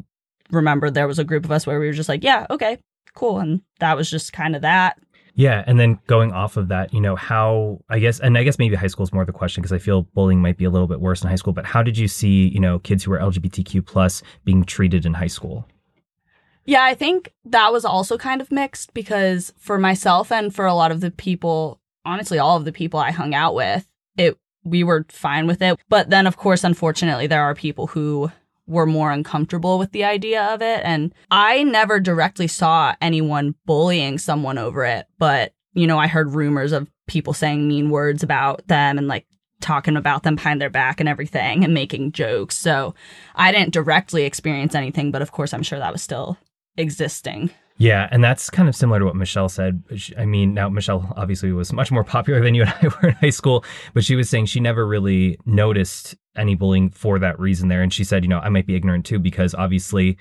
remember 0.50 0.90
there 0.90 1.08
was 1.08 1.18
a 1.18 1.24
group 1.24 1.44
of 1.44 1.50
us 1.50 1.66
where 1.66 1.80
we 1.80 1.86
were 1.86 1.92
just 1.92 2.08
like, 2.08 2.22
yeah, 2.22 2.46
okay, 2.50 2.78
cool. 3.14 3.38
And 3.38 3.62
that 3.80 3.96
was 3.96 4.10
just 4.10 4.32
kind 4.32 4.54
of 4.54 4.62
that. 4.62 4.98
Yeah, 5.34 5.64
and 5.66 5.80
then 5.80 5.98
going 6.06 6.32
off 6.32 6.58
of 6.58 6.68
that, 6.68 6.92
you 6.92 7.00
know, 7.00 7.16
how 7.16 7.80
I 7.88 7.98
guess, 7.98 8.20
and 8.20 8.36
I 8.36 8.42
guess 8.42 8.58
maybe 8.58 8.76
high 8.76 8.86
school 8.86 9.04
is 9.04 9.14
more 9.14 9.24
the 9.24 9.32
question 9.32 9.62
because 9.62 9.72
I 9.72 9.78
feel 9.78 10.02
bullying 10.02 10.42
might 10.42 10.58
be 10.58 10.66
a 10.66 10.70
little 10.70 10.86
bit 10.86 11.00
worse 11.00 11.22
in 11.22 11.28
high 11.28 11.36
school. 11.36 11.54
But 11.54 11.64
how 11.64 11.82
did 11.82 11.96
you 11.96 12.06
see, 12.06 12.48
you 12.48 12.60
know, 12.60 12.78
kids 12.78 13.02
who 13.02 13.12
are 13.12 13.18
LGBTQ 13.18 13.86
plus 13.86 14.22
being 14.44 14.62
treated 14.64 15.06
in 15.06 15.14
high 15.14 15.28
school? 15.28 15.66
Yeah, 16.64 16.84
I 16.84 16.94
think 16.94 17.32
that 17.44 17.72
was 17.72 17.84
also 17.84 18.16
kind 18.16 18.40
of 18.40 18.52
mixed 18.52 18.94
because 18.94 19.52
for 19.58 19.78
myself 19.78 20.30
and 20.30 20.54
for 20.54 20.66
a 20.66 20.74
lot 20.74 20.92
of 20.92 21.00
the 21.00 21.10
people, 21.10 21.80
honestly, 22.04 22.38
all 22.38 22.56
of 22.56 22.64
the 22.64 22.72
people 22.72 23.00
I 23.00 23.10
hung 23.10 23.34
out 23.34 23.54
with, 23.54 23.86
it 24.16 24.38
we 24.64 24.84
were 24.84 25.04
fine 25.08 25.46
with 25.46 25.60
it. 25.60 25.78
But 25.88 26.10
then 26.10 26.26
of 26.26 26.36
course, 26.36 26.62
unfortunately, 26.62 27.26
there 27.26 27.42
are 27.42 27.54
people 27.54 27.88
who 27.88 28.30
were 28.68 28.86
more 28.86 29.10
uncomfortable 29.10 29.78
with 29.78 29.90
the 29.90 30.04
idea 30.04 30.44
of 30.54 30.62
it 30.62 30.80
and 30.84 31.12
I 31.32 31.64
never 31.64 31.98
directly 31.98 32.46
saw 32.46 32.94
anyone 33.00 33.56
bullying 33.66 34.18
someone 34.18 34.56
over 34.56 34.84
it, 34.84 35.06
but 35.18 35.52
you 35.74 35.86
know, 35.86 35.98
I 35.98 36.06
heard 36.06 36.34
rumors 36.34 36.70
of 36.70 36.88
people 37.08 37.32
saying 37.32 37.66
mean 37.66 37.90
words 37.90 38.22
about 38.22 38.66
them 38.68 38.98
and 38.98 39.08
like 39.08 39.26
talking 39.60 39.96
about 39.96 40.22
them 40.22 40.36
behind 40.36 40.60
their 40.60 40.70
back 40.70 41.00
and 41.00 41.08
everything 41.08 41.64
and 41.64 41.74
making 41.74 42.12
jokes. 42.12 42.56
So 42.56 42.94
I 43.34 43.50
didn't 43.52 43.72
directly 43.72 44.24
experience 44.24 44.74
anything, 44.74 45.10
but 45.10 45.22
of 45.22 45.32
course, 45.32 45.52
I'm 45.52 45.62
sure 45.62 45.78
that 45.78 45.92
was 45.92 46.02
still 46.02 46.38
existing. 46.76 47.50
Yeah, 47.78 48.08
and 48.12 48.22
that's 48.22 48.50
kind 48.50 48.68
of 48.68 48.76
similar 48.76 49.00
to 49.00 49.04
what 49.04 49.16
Michelle 49.16 49.48
said. 49.48 49.82
I 50.16 50.24
mean, 50.24 50.54
now 50.54 50.68
Michelle 50.68 51.12
obviously 51.16 51.52
was 51.52 51.72
much 51.72 51.90
more 51.90 52.04
popular 52.04 52.40
than 52.42 52.54
you 52.54 52.62
and 52.62 52.70
I 52.70 52.88
were 53.02 53.08
in 53.08 53.14
high 53.14 53.30
school, 53.30 53.64
but 53.94 54.04
she 54.04 54.14
was 54.14 54.30
saying 54.30 54.46
she 54.46 54.60
never 54.60 54.86
really 54.86 55.38
noticed 55.46 56.14
any 56.36 56.54
bullying 56.54 56.90
for 56.90 57.18
that 57.18 57.38
reason 57.40 57.68
there. 57.68 57.82
And 57.82 57.92
she 57.92 58.04
said, 58.04 58.24
you 58.24 58.28
know, 58.28 58.38
I 58.38 58.50
might 58.50 58.66
be 58.66 58.76
ignorant 58.76 59.04
too, 59.04 59.18
because 59.18 59.54
obviously 59.54 60.16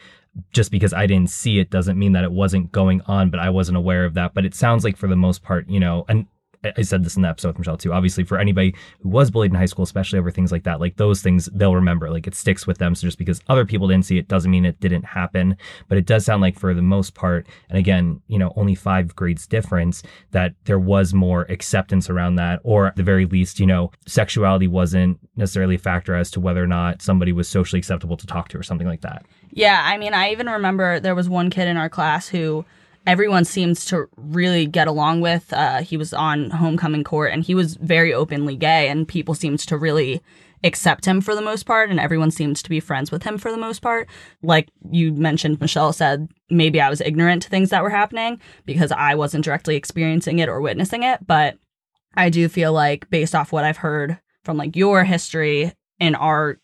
just 0.53 0.72
because 0.72 0.93
I 0.93 1.08
didn't 1.08 1.29
see 1.29 1.60
it 1.60 1.70
doesn't 1.70 2.00
mean 2.00 2.13
that 2.13 2.24
it 2.24 2.31
wasn't 2.31 2.72
going 2.72 3.01
on, 3.01 3.29
but 3.29 3.39
I 3.39 3.50
wasn't 3.50 3.77
aware 3.77 4.05
of 4.05 4.13
that. 4.13 4.34
But 4.34 4.46
it 4.46 4.55
sounds 4.55 4.84
like 4.84 4.98
for 4.98 5.08
the 5.08 5.15
most 5.15 5.43
part, 5.43 5.70
you 5.70 5.79
know, 5.79 6.05
and 6.08 6.25
I 6.63 6.82
said 6.84 7.03
this 7.03 7.15
in 7.15 7.24
the 7.24 7.30
episode 7.30 7.50
with 7.50 7.60
Michelle 7.60 7.77
too. 7.77 7.94
Obviously, 7.94 8.24
for 8.24 8.38
anybody 8.38 8.75
who 9.01 9.10
was 9.10 9.32
bullied 9.32 9.51
in 9.51 9.58
high 9.58 9.65
school, 9.65 9.84
especially 9.84 10.20
over 10.20 10.30
things 10.30 10.51
like 10.51 10.63
that, 10.63 10.80
like 10.80 10.98
those 10.98 11.22
things 11.22 11.50
they'll 11.53 11.75
remember. 11.75 12.10
Like 12.12 12.27
it 12.27 12.36
sticks 12.36 12.68
with 12.68 12.77
them. 12.77 12.94
So 12.96 13.08
just 13.08 13.18
because 13.18 13.41
other 13.48 13.65
people 13.65 13.88
didn't 13.88 14.06
see 14.06 14.18
it 14.18 14.27
doesn't 14.27 14.51
mean 14.51 14.65
it 14.65 14.80
didn't 14.80 15.03
happen. 15.03 15.58
But 15.88 15.98
it 15.98 16.06
does 16.06 16.25
sound 16.25 16.41
like 16.41 16.60
for 16.60 16.74
the 16.74 16.82
most 16.82 17.15
part, 17.15 17.48
and 17.70 17.77
again, 17.77 18.22
you 18.27 18.38
know, 18.38 18.53
only 18.56 18.75
five 18.75 19.15
grades 19.15 19.48
difference, 19.48 20.03
that 20.32 20.53
there 20.65 20.80
was 20.80 21.13
more 21.13 21.44
acceptance 21.50 22.10
around 22.10 22.36
that, 22.36 22.60
or 22.63 22.88
at 22.88 22.96
the 22.96 23.03
very 23.03 23.25
least, 23.25 23.60
you 23.60 23.65
know, 23.65 23.91
sexuality 24.06 24.68
wasn't 24.68 25.20
necessarily 25.36 25.75
a 25.75 25.80
factor 25.80 26.15
as 26.15 26.30
to 26.32 26.39
whether 26.39 26.63
or 26.63 26.68
not 26.68 27.01
somebody 27.01 27.32
was 27.32 27.48
socially 27.48 27.80
acceptable 27.80 28.18
to 28.18 28.27
talk 28.27 28.50
to 28.50 28.58
or 28.58 28.63
something 28.63 28.88
like 28.88 29.01
that. 29.01 29.25
Yeah, 29.51 29.82
I 29.84 29.98
mean, 29.98 30.13
I 30.13 30.32
even 30.32 30.48
remember 30.48 31.00
there 31.00 31.15
was 31.15 31.27
one 31.27 31.50
kid 31.50 31.68
in 31.68 31.77
our 31.77 31.89
class 31.89 32.27
who 32.27 32.65
everyone 33.08 33.46
seems 33.46 33.86
to 33.86 34.08
really 34.15 34.65
get 34.65 34.88
along 34.88 35.22
with. 35.22 35.51
Uh, 35.53 35.81
he 35.81 35.98
was 35.98 36.13
on 36.13 36.50
homecoming 36.51 37.03
court 37.03 37.31
and 37.34 37.43
he 37.43 37.55
was 37.55 37.75
very 37.75 38.13
openly 38.13 38.55
gay, 38.55 38.89
and 38.89 39.08
people 39.08 39.34
seemed 39.34 39.60
to 39.60 39.77
really 39.77 40.22
accept 40.63 41.05
him 41.05 41.22
for 41.22 41.34
the 41.34 41.41
most 41.41 41.63
part, 41.63 41.89
and 41.89 42.00
everyone 42.00 42.29
seems 42.29 42.62
to 42.62 42.70
be 42.70 42.79
friends 42.79 43.12
with 43.12 43.24
him 43.24 43.38
for 43.38 43.51
the 43.51 43.58
most 43.58 43.81
part. 43.81 44.08
Like 44.43 44.70
you 44.91 45.12
mentioned, 45.12 45.60
Michelle 45.60 45.93
said, 45.93 46.29
maybe 46.50 46.79
I 46.79 46.89
was 46.89 47.01
ignorant 47.01 47.43
to 47.43 47.50
things 47.50 47.72
that 47.72 47.81
were 47.81 47.89
happening 47.89 48.39
because 48.65 48.91
I 48.91 49.15
wasn't 49.15 49.46
directly 49.46 49.75
experiencing 49.75 50.39
it 50.39 50.50
or 50.50 50.62
witnessing 50.62 51.03
it, 51.03 51.25
but 51.25 51.58
I 52.15 52.29
do 52.29 52.48
feel 52.48 52.74
like 52.74 53.10
based 53.10 53.34
off 53.34 53.51
what 53.51 53.63
I've 53.63 53.77
heard 53.77 54.20
from 54.43 54.58
like 54.58 54.75
your 54.75 55.03
history 55.03 55.74
in 56.00 56.13
our 56.15 56.60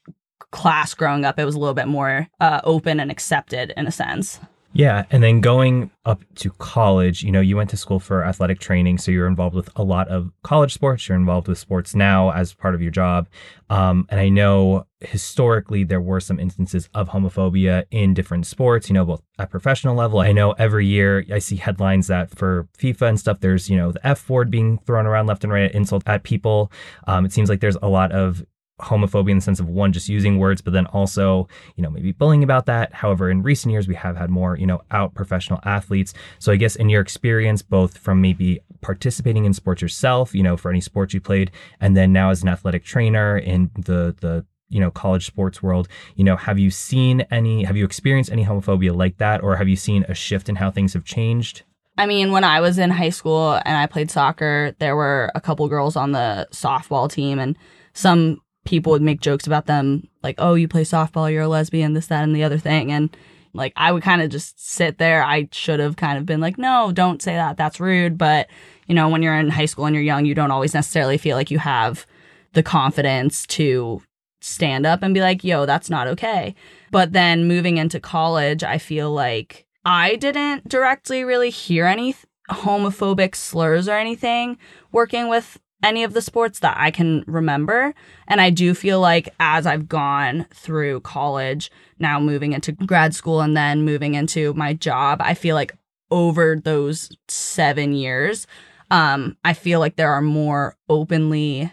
class 0.51 0.93
growing 0.93 1.25
up, 1.25 1.39
it 1.39 1.45
was 1.45 1.55
a 1.55 1.59
little 1.59 1.73
bit 1.73 1.87
more 1.87 2.27
uh, 2.39 2.61
open 2.63 2.99
and 2.99 3.09
accepted 3.09 3.73
in 3.75 3.87
a 3.87 3.91
sense. 3.91 4.39
Yeah, 4.77 5.05
and 5.09 5.23
then 5.23 5.41
going 5.41 5.89
up 6.05 6.21
to 6.35 6.51
college, 6.51 7.23
you 7.23 7.31
know, 7.31 7.41
you 7.41 7.57
went 7.57 7.71
to 7.71 7.77
school 7.77 7.99
for 7.99 8.23
athletic 8.23 8.59
training, 8.59 8.99
so 8.99 9.09
you're 9.09 9.25
involved 9.25 9.55
with 9.55 9.71
a 9.75 9.81
lot 9.81 10.07
of 10.07 10.31
college 10.43 10.71
sports. 10.71 11.09
You're 11.09 11.17
involved 11.17 11.47
with 11.47 11.57
sports 11.57 11.95
now 11.95 12.29
as 12.29 12.53
part 12.53 12.75
of 12.75 12.81
your 12.83 12.91
job, 12.91 13.27
um, 13.71 14.05
and 14.09 14.19
I 14.19 14.29
know 14.29 14.85
historically 14.99 15.83
there 15.83 15.99
were 15.99 16.19
some 16.19 16.39
instances 16.39 16.89
of 16.93 17.09
homophobia 17.09 17.85
in 17.89 18.13
different 18.13 18.45
sports. 18.45 18.87
You 18.87 18.93
know, 18.93 19.05
both 19.05 19.23
at 19.39 19.49
professional 19.49 19.95
level. 19.95 20.19
I 20.19 20.31
know 20.31 20.51
every 20.51 20.85
year 20.85 21.25
I 21.33 21.39
see 21.39 21.55
headlines 21.55 22.05
that 22.05 22.29
for 22.29 22.67
FIFA 22.77 23.09
and 23.09 23.19
stuff, 23.19 23.39
there's 23.39 23.71
you 23.71 23.77
know 23.77 23.91
the 23.91 24.05
F 24.05 24.29
word 24.29 24.51
being 24.51 24.77
thrown 24.85 25.07
around 25.07 25.25
left 25.25 25.43
and 25.43 25.51
right, 25.51 25.71
insult 25.71 26.03
at 26.05 26.21
people. 26.21 26.71
Um, 27.07 27.25
it 27.25 27.33
seems 27.33 27.49
like 27.49 27.61
there's 27.61 27.77
a 27.81 27.89
lot 27.89 28.11
of 28.11 28.45
homophobia 28.79 29.31
in 29.31 29.37
the 29.37 29.41
sense 29.41 29.59
of 29.59 29.67
one 29.67 29.91
just 29.91 30.07
using 30.07 30.37
words 30.37 30.61
but 30.61 30.71
then 30.71 30.85
also 30.87 31.47
you 31.75 31.83
know 31.83 31.89
maybe 31.89 32.11
bullying 32.11 32.43
about 32.43 32.65
that. 32.65 32.93
However 32.93 33.29
in 33.29 33.43
recent 33.43 33.71
years 33.71 33.87
we 33.87 33.95
have 33.95 34.17
had 34.17 34.29
more 34.29 34.57
you 34.57 34.67
know 34.67 34.81
out 34.91 35.13
professional 35.13 35.59
athletes. 35.63 36.13
So 36.39 36.51
i 36.51 36.55
guess 36.55 36.75
in 36.75 36.89
your 36.89 37.01
experience 37.01 37.61
both 37.61 37.97
from 37.97 38.21
maybe 38.21 38.59
participating 38.81 39.45
in 39.45 39.53
sports 39.53 39.81
yourself 39.81 40.35
you 40.35 40.43
know 40.43 40.55
for 40.57 40.69
any 40.69 40.81
sports 40.81 41.13
you 41.13 41.21
played 41.21 41.51
and 41.79 41.97
then 41.97 42.13
now 42.13 42.29
as 42.29 42.43
an 42.43 42.49
athletic 42.49 42.83
trainer 42.83 43.37
in 43.37 43.71
the 43.75 44.15
the 44.21 44.45
you 44.69 44.79
know 44.79 44.91
college 44.91 45.25
sports 45.25 45.63
world 45.63 45.87
you 46.15 46.23
know 46.23 46.35
have 46.35 46.59
you 46.59 46.69
seen 46.69 47.21
any 47.31 47.63
have 47.63 47.77
you 47.77 47.85
experienced 47.85 48.31
any 48.31 48.45
homophobia 48.45 48.95
like 48.95 49.17
that? 49.17 49.43
Or 49.43 49.55
have 49.55 49.67
you 49.67 49.75
seen 49.75 50.05
a 50.07 50.13
shift 50.13 50.49
in 50.49 50.55
how 50.55 50.71
things 50.71 50.93
have 50.93 51.03
changed? 51.03 51.63
I 51.97 52.05
mean, 52.05 52.31
when 52.31 52.43
I 52.43 52.61
was 52.61 52.77
in 52.77 52.91
high 52.91 53.09
school 53.09 53.59
and 53.65 53.77
I 53.77 53.87
played 53.87 54.11
soccer, 54.11 54.75
there 54.79 54.95
were 54.95 55.31
a 55.35 55.41
couple 55.41 55.67
girls 55.67 55.95
on 55.95 56.11
the 56.11 56.47
softball 56.51 57.11
team 57.11 57.39
and 57.39 57.57
some 57.93 58.39
people 58.67 58.91
would 58.91 59.01
make 59.01 59.21
jokes 59.21 59.47
about 59.47 59.65
them, 59.65 60.07
like, 60.21 60.35
oh, 60.37 60.53
you 60.53 60.67
play 60.67 60.83
softball, 60.83 61.31
you're 61.31 61.43
a 61.43 61.47
lesbian, 61.47 61.93
this, 61.93 62.07
that, 62.07 62.23
and 62.23 62.35
the 62.35 62.43
other 62.43 62.57
thing. 62.57 62.91
And 62.91 63.15
like, 63.53 63.73
I 63.75 63.91
would 63.91 64.03
kind 64.03 64.21
of 64.21 64.29
just 64.29 64.63
sit 64.63 64.97
there. 64.97 65.23
I 65.23 65.47
should 65.51 65.79
have 65.79 65.95
kind 65.95 66.17
of 66.17 66.25
been 66.25 66.41
like, 66.41 66.57
no, 66.57 66.91
don't 66.91 67.21
say 67.21 67.33
that. 67.33 67.55
That's 67.57 67.79
rude. 67.79 68.17
But, 68.17 68.47
you 68.85 68.93
know, 68.93 69.07
when 69.09 69.23
you're 69.23 69.39
in 69.39 69.49
high 69.49 69.65
school 69.65 69.85
and 69.85 69.95
you're 69.95 70.03
young, 70.03 70.25
you 70.25 70.35
don't 70.35 70.51
always 70.51 70.73
necessarily 70.73 71.17
feel 71.17 71.37
like 71.37 71.49
you 71.49 71.59
have 71.59 72.05
the 72.53 72.61
confidence 72.61 73.47
to 73.47 74.01
stand 74.41 74.85
up 74.85 75.01
and 75.01 75.13
be 75.13 75.21
like, 75.21 75.43
yo, 75.43 75.65
that's 75.65 75.89
not 75.89 76.07
okay. 76.07 76.53
But 76.91 77.13
then 77.13 77.47
moving 77.47 77.77
into 77.77 77.99
college, 77.99 78.63
I 78.63 78.77
feel 78.77 79.11
like 79.11 79.65
I 79.85 80.17
didn't 80.17 80.67
directly 80.67 81.23
really 81.23 81.49
hear 81.49 81.85
any 81.85 82.15
homophobic 82.49 83.35
slurs 83.35 83.87
or 83.87 83.93
anything 83.93 84.57
working 84.91 85.29
with 85.29 85.57
any 85.83 86.03
of 86.03 86.13
the 86.13 86.21
sports 86.21 86.59
that 86.59 86.75
I 86.77 86.91
can 86.91 87.23
remember. 87.27 87.93
And 88.27 88.41
I 88.41 88.49
do 88.49 88.73
feel 88.73 88.99
like 88.99 89.29
as 89.39 89.65
I've 89.65 89.87
gone 89.87 90.45
through 90.53 91.01
college, 91.01 91.71
now 91.99 92.19
moving 92.19 92.53
into 92.53 92.71
grad 92.71 93.13
school 93.13 93.41
and 93.41 93.55
then 93.55 93.83
moving 93.83 94.15
into 94.15 94.53
my 94.53 94.73
job, 94.73 95.21
I 95.21 95.33
feel 95.33 95.55
like 95.55 95.75
over 96.09 96.55
those 96.55 97.09
seven 97.27 97.93
years, 97.93 98.47
um, 98.89 99.37
I 99.43 99.53
feel 99.53 99.79
like 99.79 99.97
there 99.97 100.11
are 100.11 100.21
more 100.21 100.75
openly 100.89 101.71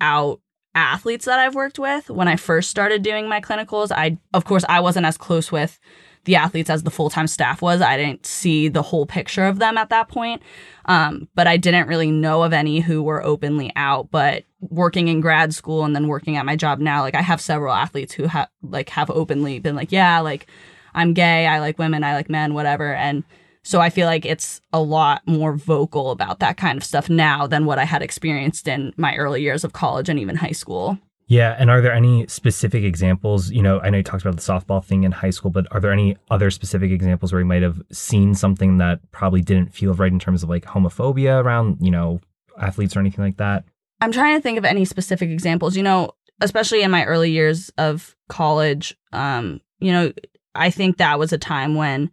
out 0.00 0.40
athletes 0.74 1.24
that 1.24 1.38
I've 1.38 1.54
worked 1.54 1.78
with. 1.78 2.10
When 2.10 2.28
I 2.28 2.36
first 2.36 2.70
started 2.70 3.02
doing 3.02 3.28
my 3.28 3.40
clinicals, 3.40 3.90
I, 3.90 4.18
of 4.34 4.44
course, 4.44 4.64
I 4.68 4.80
wasn't 4.80 5.06
as 5.06 5.16
close 5.16 5.50
with 5.50 5.78
the 6.24 6.36
athletes 6.36 6.70
as 6.70 6.82
the 6.82 6.90
full 6.90 7.10
time 7.10 7.26
staff 7.26 7.62
was. 7.62 7.80
I 7.80 7.96
didn't 7.96 8.26
see 8.26 8.68
the 8.68 8.82
whole 8.82 9.06
picture 9.06 9.44
of 9.44 9.58
them 9.58 9.76
at 9.76 9.90
that 9.90 10.08
point. 10.08 10.42
Um, 10.84 11.28
but 11.34 11.46
I 11.46 11.56
didn't 11.56 11.88
really 11.88 12.10
know 12.10 12.42
of 12.42 12.52
any 12.52 12.80
who 12.80 13.02
were 13.02 13.24
openly 13.24 13.72
out. 13.76 14.10
But 14.10 14.44
working 14.60 15.08
in 15.08 15.20
grad 15.20 15.54
school 15.54 15.84
and 15.84 15.94
then 15.94 16.08
working 16.08 16.36
at 16.36 16.46
my 16.46 16.56
job 16.56 16.78
now, 16.80 17.02
like 17.02 17.14
I 17.14 17.22
have 17.22 17.40
several 17.40 17.74
athletes 17.74 18.14
who 18.14 18.26
have 18.26 18.48
like 18.62 18.88
have 18.90 19.10
openly 19.10 19.58
been 19.58 19.76
like, 19.76 19.92
yeah, 19.92 20.20
like 20.20 20.46
I'm 20.94 21.14
gay, 21.14 21.46
I 21.46 21.60
like 21.60 21.78
women, 21.78 22.04
I 22.04 22.14
like 22.14 22.30
men, 22.30 22.54
whatever. 22.54 22.94
And 22.94 23.24
so 23.62 23.80
I 23.80 23.90
feel 23.90 24.06
like 24.06 24.24
it's 24.24 24.60
a 24.72 24.80
lot 24.80 25.22
more 25.26 25.54
vocal 25.54 26.10
about 26.10 26.40
that 26.40 26.56
kind 26.56 26.78
of 26.78 26.84
stuff 26.84 27.10
now 27.10 27.46
than 27.46 27.66
what 27.66 27.78
I 27.78 27.84
had 27.84 28.02
experienced 28.02 28.66
in 28.66 28.94
my 28.96 29.14
early 29.16 29.42
years 29.42 29.62
of 29.62 29.74
college 29.74 30.08
and 30.08 30.18
even 30.18 30.36
high 30.36 30.52
school. 30.52 30.98
Yeah, 31.28 31.54
and 31.58 31.70
are 31.70 31.82
there 31.82 31.92
any 31.92 32.26
specific 32.26 32.84
examples? 32.84 33.50
You 33.50 33.60
know, 33.60 33.80
I 33.80 33.90
know 33.90 33.98
you 33.98 34.02
talked 34.02 34.24
about 34.24 34.36
the 34.36 34.42
softball 34.42 34.82
thing 34.82 35.04
in 35.04 35.12
high 35.12 35.28
school, 35.28 35.50
but 35.50 35.66
are 35.70 35.78
there 35.78 35.92
any 35.92 36.16
other 36.30 36.50
specific 36.50 36.90
examples 36.90 37.32
where 37.32 37.40
you 37.40 37.46
might 37.46 37.62
have 37.62 37.82
seen 37.92 38.34
something 38.34 38.78
that 38.78 39.00
probably 39.12 39.42
didn't 39.42 39.74
feel 39.74 39.92
right 39.92 40.10
in 40.10 40.18
terms 40.18 40.42
of 40.42 40.48
like 40.48 40.64
homophobia 40.64 41.44
around, 41.44 41.76
you 41.80 41.90
know, 41.90 42.20
athletes 42.58 42.96
or 42.96 43.00
anything 43.00 43.22
like 43.22 43.36
that? 43.36 43.64
I'm 44.00 44.10
trying 44.10 44.38
to 44.38 44.42
think 44.42 44.56
of 44.56 44.64
any 44.64 44.86
specific 44.86 45.28
examples. 45.28 45.76
You 45.76 45.82
know, 45.82 46.12
especially 46.40 46.80
in 46.80 46.90
my 46.90 47.04
early 47.04 47.30
years 47.30 47.70
of 47.76 48.16
college, 48.30 48.96
um, 49.12 49.60
you 49.80 49.92
know, 49.92 50.12
I 50.54 50.70
think 50.70 50.96
that 50.96 51.18
was 51.18 51.34
a 51.34 51.38
time 51.38 51.74
when 51.74 52.10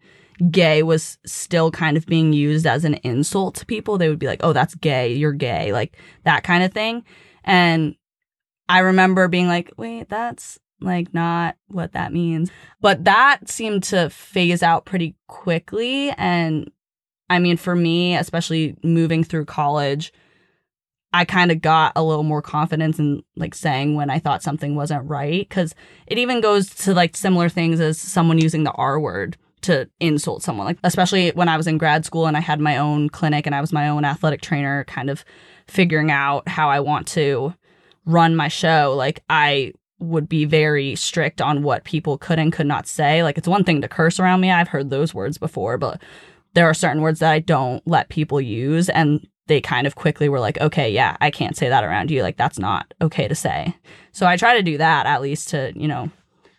gay 0.52 0.84
was 0.84 1.18
still 1.26 1.72
kind 1.72 1.96
of 1.96 2.06
being 2.06 2.34
used 2.34 2.68
as 2.68 2.84
an 2.84 2.96
insult 2.96 3.56
to 3.56 3.66
people. 3.66 3.98
They 3.98 4.10
would 4.10 4.20
be 4.20 4.28
like, 4.28 4.42
"Oh, 4.44 4.52
that's 4.52 4.76
gay. 4.76 5.14
You're 5.14 5.32
gay." 5.32 5.72
Like 5.72 5.98
that 6.26 6.44
kind 6.44 6.66
of 6.66 6.74
thing. 6.74 7.06
And 7.46 7.96
I 8.68 8.80
remember 8.80 9.28
being 9.28 9.48
like, 9.48 9.72
wait, 9.78 10.10
that's 10.10 10.60
like 10.82 11.14
not 11.14 11.56
what 11.68 11.94
that 11.94 12.14
means. 12.14 12.52
But 12.82 13.06
that 13.06 13.50
seemed 13.50 13.84
to 13.84 14.10
phase 14.10 14.64
out 14.64 14.86
pretty 14.86 15.16
quickly. 15.28 16.12
And 16.12 16.72
I 17.30 17.40
mean, 17.40 17.58
for 17.58 17.76
me, 17.76 18.16
especially 18.16 18.76
moving 18.84 19.24
through 19.24 19.46
college, 19.46 20.14
I 21.14 21.24
kind 21.24 21.52
of 21.52 21.62
got 21.62 21.94
a 21.96 22.04
little 22.04 22.24
more 22.24 22.42
confidence 22.42 23.00
in 23.00 23.24
like 23.36 23.56
saying 23.56 23.96
when 23.96 24.10
I 24.10 24.20
thought 24.20 24.44
something 24.44 24.76
wasn't 24.76 25.10
right. 25.10 25.50
Cause 25.50 25.74
it 26.08 26.18
even 26.18 26.42
goes 26.42 26.70
to 26.76 26.94
like 26.94 27.16
similar 27.16 27.50
things 27.50 27.80
as 27.80 27.98
someone 27.98 28.38
using 28.38 28.64
the 28.64 28.74
R 28.74 29.00
word 29.00 29.38
to 29.62 29.90
insult 30.00 30.44
someone. 30.44 30.68
Like, 30.68 30.80
especially 30.84 31.30
when 31.32 31.50
I 31.50 31.58
was 31.58 31.68
in 31.68 31.78
grad 31.78 32.06
school 32.06 32.28
and 32.28 32.36
I 32.36 32.42
had 32.42 32.60
my 32.60 32.78
own 32.78 33.10
clinic 33.10 33.46
and 33.46 33.56
I 33.56 33.62
was 33.62 33.72
my 33.72 33.88
own 33.88 34.04
athletic 34.06 34.42
trainer, 34.42 34.84
kind 34.84 35.10
of 35.10 35.24
figuring 35.68 36.12
out 36.12 36.48
how 36.48 36.70
I 36.70 36.82
want 36.82 37.08
to 37.10 37.54
run 38.06 38.36
my 38.36 38.48
show, 38.48 38.94
like 38.96 39.24
I 39.30 39.74
would 40.00 40.28
be 40.28 40.46
very 40.46 40.96
strict 40.96 41.42
on 41.42 41.64
what 41.64 41.84
people 41.84 42.18
could 42.18 42.40
and 42.40 42.52
could 42.52 42.68
not 42.68 42.88
say. 42.88 43.24
Like 43.24 43.38
it's 43.38 43.48
one 43.48 43.64
thing 43.64 43.82
to 43.82 43.88
curse 43.88 44.20
around 44.20 44.42
me. 44.42 44.52
I've 44.52 44.68
heard 44.68 44.90
those 44.90 45.14
words 45.14 45.38
before, 45.38 45.78
but 45.78 46.02
there 46.54 46.70
are 46.70 46.74
certain 46.74 47.02
words 47.02 47.20
that 47.20 47.32
I 47.32 47.40
don't 47.40 47.86
let 47.88 48.10
people 48.10 48.40
use 48.42 48.90
and 48.90 49.26
they 49.48 49.62
kind 49.62 49.86
of 49.86 49.96
quickly 49.96 50.28
were 50.28 50.40
like, 50.40 50.60
"Okay, 50.60 50.92
yeah, 50.92 51.18
I 51.22 51.30
can't 51.30 51.56
say 51.56 51.70
that 51.70 51.84
around 51.84 52.10
you. 52.10 52.24
Like 52.24 52.38
that's 52.38 52.58
not 52.58 52.94
okay 53.02 53.28
to 53.28 53.36
say." 53.36 53.76
So 54.12 54.26
I 54.26 54.38
try 54.38 54.58
to 54.58 54.64
do 54.64 54.78
that 54.78 55.06
at 55.06 55.22
least 55.22 55.50
to, 55.50 55.72
you 55.76 55.88
know, 55.88 56.10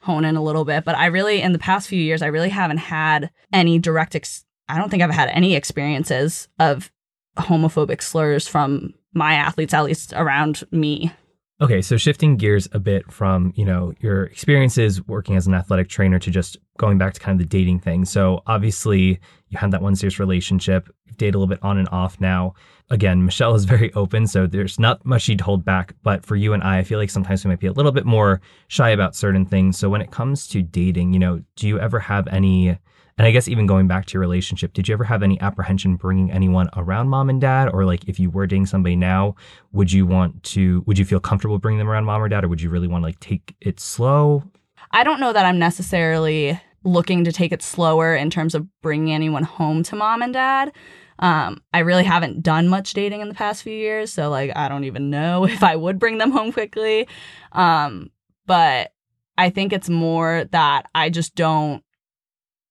hone 0.03 0.25
in 0.25 0.37
a 0.37 0.43
little 0.43 0.65
bit, 0.65 0.85
but 0.85 0.95
I 0.95 1.07
really 1.07 1.43
in 1.43 1.53
the 1.53 1.59
past 1.59 1.89
few 1.89 2.01
years 2.01 2.23
I 2.23 2.27
really 2.27 2.49
haven't 2.49 2.79
had 2.79 3.31
any 3.53 3.79
direct 3.79 4.15
ex- 4.15 4.45
I 4.69 4.79
don't 4.79 4.89
think 4.89 5.03
I've 5.03 5.11
had 5.11 5.31
any 5.31 5.55
experiences 5.55 6.49
of 6.61 6.93
homophobic 7.37 8.03
slurs 8.03 8.47
from 8.47 8.95
my 9.13 9.35
athletes 9.35 9.75
at 9.75 9.85
least 9.85 10.13
around 10.15 10.63
me 10.71 11.13
Okay, 11.59 11.81
so 11.81 11.97
shifting 11.97 12.37
gears 12.37 12.69
a 12.73 12.79
bit 12.79 13.11
from, 13.11 13.55
you 13.57 13.65
know, 13.65 13.95
your 14.01 14.25
experiences 14.25 15.03
working 15.07 15.37
as 15.37 15.47
an 15.47 15.55
athletic 15.55 15.89
trainer 15.89 16.19
to 16.19 16.31
just 16.31 16.59
going 16.77 16.99
back 16.99 17.15
to 17.15 17.21
kind 17.21 17.41
of 17.41 17.49
the 17.49 17.49
dating 17.49 17.81
thing. 17.81 18.05
So 18.05 18.43
obviously 18.47 19.19
you 19.49 19.59
had 19.59 19.71
that 19.71 19.81
one 19.81 19.97
serious 19.97 20.21
relationship, 20.21 20.91
date 21.17 21.35
a 21.35 21.39
little 21.39 21.47
bit 21.47 21.63
on 21.63 21.79
and 21.79 21.89
off 21.89 22.21
now. 22.21 22.53
Again, 22.91 23.25
Michelle 23.25 23.55
is 23.55 23.65
very 23.77 23.91
open, 23.95 24.27
so 24.27 24.47
there's 24.47 24.79
not 24.79 25.07
much 25.07 25.23
she'd 25.23 25.41
hold 25.41 25.65
back. 25.65 25.95
But 26.03 26.27
for 26.27 26.37
you 26.37 26.53
and 26.53 26.63
I, 26.63 26.81
I 26.81 26.85
feel 26.85 26.99
like 26.99 27.09
sometimes 27.09 27.43
we 27.43 27.49
might 27.49 27.61
be 27.61 27.69
a 27.69 27.73
little 27.73 27.93
bit 27.93 28.05
more 28.05 28.43
shy 28.69 28.91
about 28.91 29.17
certain 29.17 29.47
things. 29.47 29.79
So 29.79 29.89
when 29.89 30.03
it 30.03 30.11
comes 30.11 30.47
to 30.49 30.61
dating, 30.61 31.15
you 31.15 31.19
know, 31.19 31.43
do 31.57 31.67
you 31.67 31.81
ever 31.81 32.01
have 32.01 32.29
any 32.29 32.79
and 33.19 33.27
I 33.27 33.31
guess 33.31 33.49
even 33.49 33.67
going 33.67 33.89
back 33.89 34.05
to 34.07 34.15
your 34.15 34.21
relationship, 34.21 34.75
did 34.75 34.89
you 34.89 34.93
ever 34.93 35.05
have 35.05 35.23
any 35.23 35.41
apprehension 35.41 35.97
bringing 35.97 36.31
anyone 36.31 36.69
around 36.77 37.09
mom 37.09 37.31
and 37.31 37.41
dad? 37.41 37.71
Or 37.73 37.85
like 37.87 38.07
if 38.09 38.21
you 38.21 38.29
were 38.29 38.47
dating 38.47 38.67
somebody 38.67 38.95
now, 38.95 39.37
would 39.73 39.91
you 39.91 40.07
want 40.07 40.43
to, 40.45 40.83
would 40.87 40.99
you 40.99 41.05
feel 41.05 41.21
comfortable 41.21 41.59
bringing 41.59 41.79
them 41.79 41.89
around 41.89 42.05
mom 42.05 42.23
or 42.23 42.29
dad? 42.29 42.45
Or 42.45 42.49
would 42.49 42.61
you 42.61 42.69
really 42.69 42.89
want 42.89 43.03
to 43.03 43.07
like 43.07 43.21
take 43.21 43.57
it 43.61 43.81
slow? 43.81 44.43
I 44.91 45.03
don't 45.03 45.19
know 45.19 45.33
that 45.33 45.47
I'm 45.47 45.59
necessarily 45.59 46.61
looking 46.85 47.25
to 47.25 47.33
take 47.33 47.53
it 47.53 47.63
slower 47.63 48.15
in 48.15 48.29
terms 48.29 48.55
of 48.55 48.67
bringing 48.83 49.15
anyone 49.15 49.43
home 49.45 49.83
to 49.85 49.97
mom 49.97 50.21
and 50.21 50.35
dad. 50.35 50.73
Um, 51.19 51.63
I 51.73 51.79
really 51.79 52.05
haven't 52.05 52.43
done 52.43 52.69
much 52.69 52.93
dating 52.93 53.23
in 53.23 53.29
the 53.29 53.35
past 53.35 53.63
few 53.63 53.73
years, 53.73 54.13
so 54.13 54.29
like 54.29 54.55
I 54.55 54.69
don't 54.69 54.85
even 54.85 55.09
know 55.09 55.45
if 55.49 55.63
I 55.63 55.75
would 55.75 55.99
bring 55.99 56.19
them 56.19 56.31
home 56.31 56.53
quickly. 56.53 57.09
Um, 57.53 58.11
but 58.45 58.93
I 59.39 59.51
think 59.51 59.73
it's 59.73 59.89
more 59.89 60.45
that 60.53 60.89
I 60.95 61.11
just 61.11 61.35
don't 61.35 61.83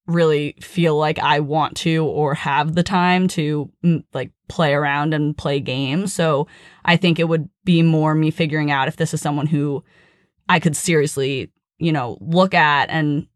really 0.08 0.56
feel 0.62 0.98
like 0.98 1.20
I 1.20 1.40
want 1.40 1.78
to 1.78 2.06
or 2.06 2.34
have 2.36 2.76
the 2.76 2.84
time 2.84 3.28
to 3.30 3.72
mm, 3.84 4.04
like 4.14 4.32
play 4.48 4.74
around 4.74 5.14
and 5.14 5.38
play 5.38 5.60
games. 5.60 6.14
So 6.14 6.48
I 6.84 6.96
think 6.98 7.20
it 7.20 7.28
would 7.28 7.50
be 7.64 7.82
more 7.82 8.14
me 8.14 8.32
figuring 8.32 8.72
out 8.72 8.88
if 8.88 8.98
this 8.98 9.14
is 9.14 9.22
someone 9.22 9.48
who 9.48 9.84
I 10.48 10.60
could 10.60 10.76
seriously, 10.76 11.52
you 11.80 11.92
know, 11.92 12.18
look 12.22 12.54
at 12.54 12.90
and 12.90 13.28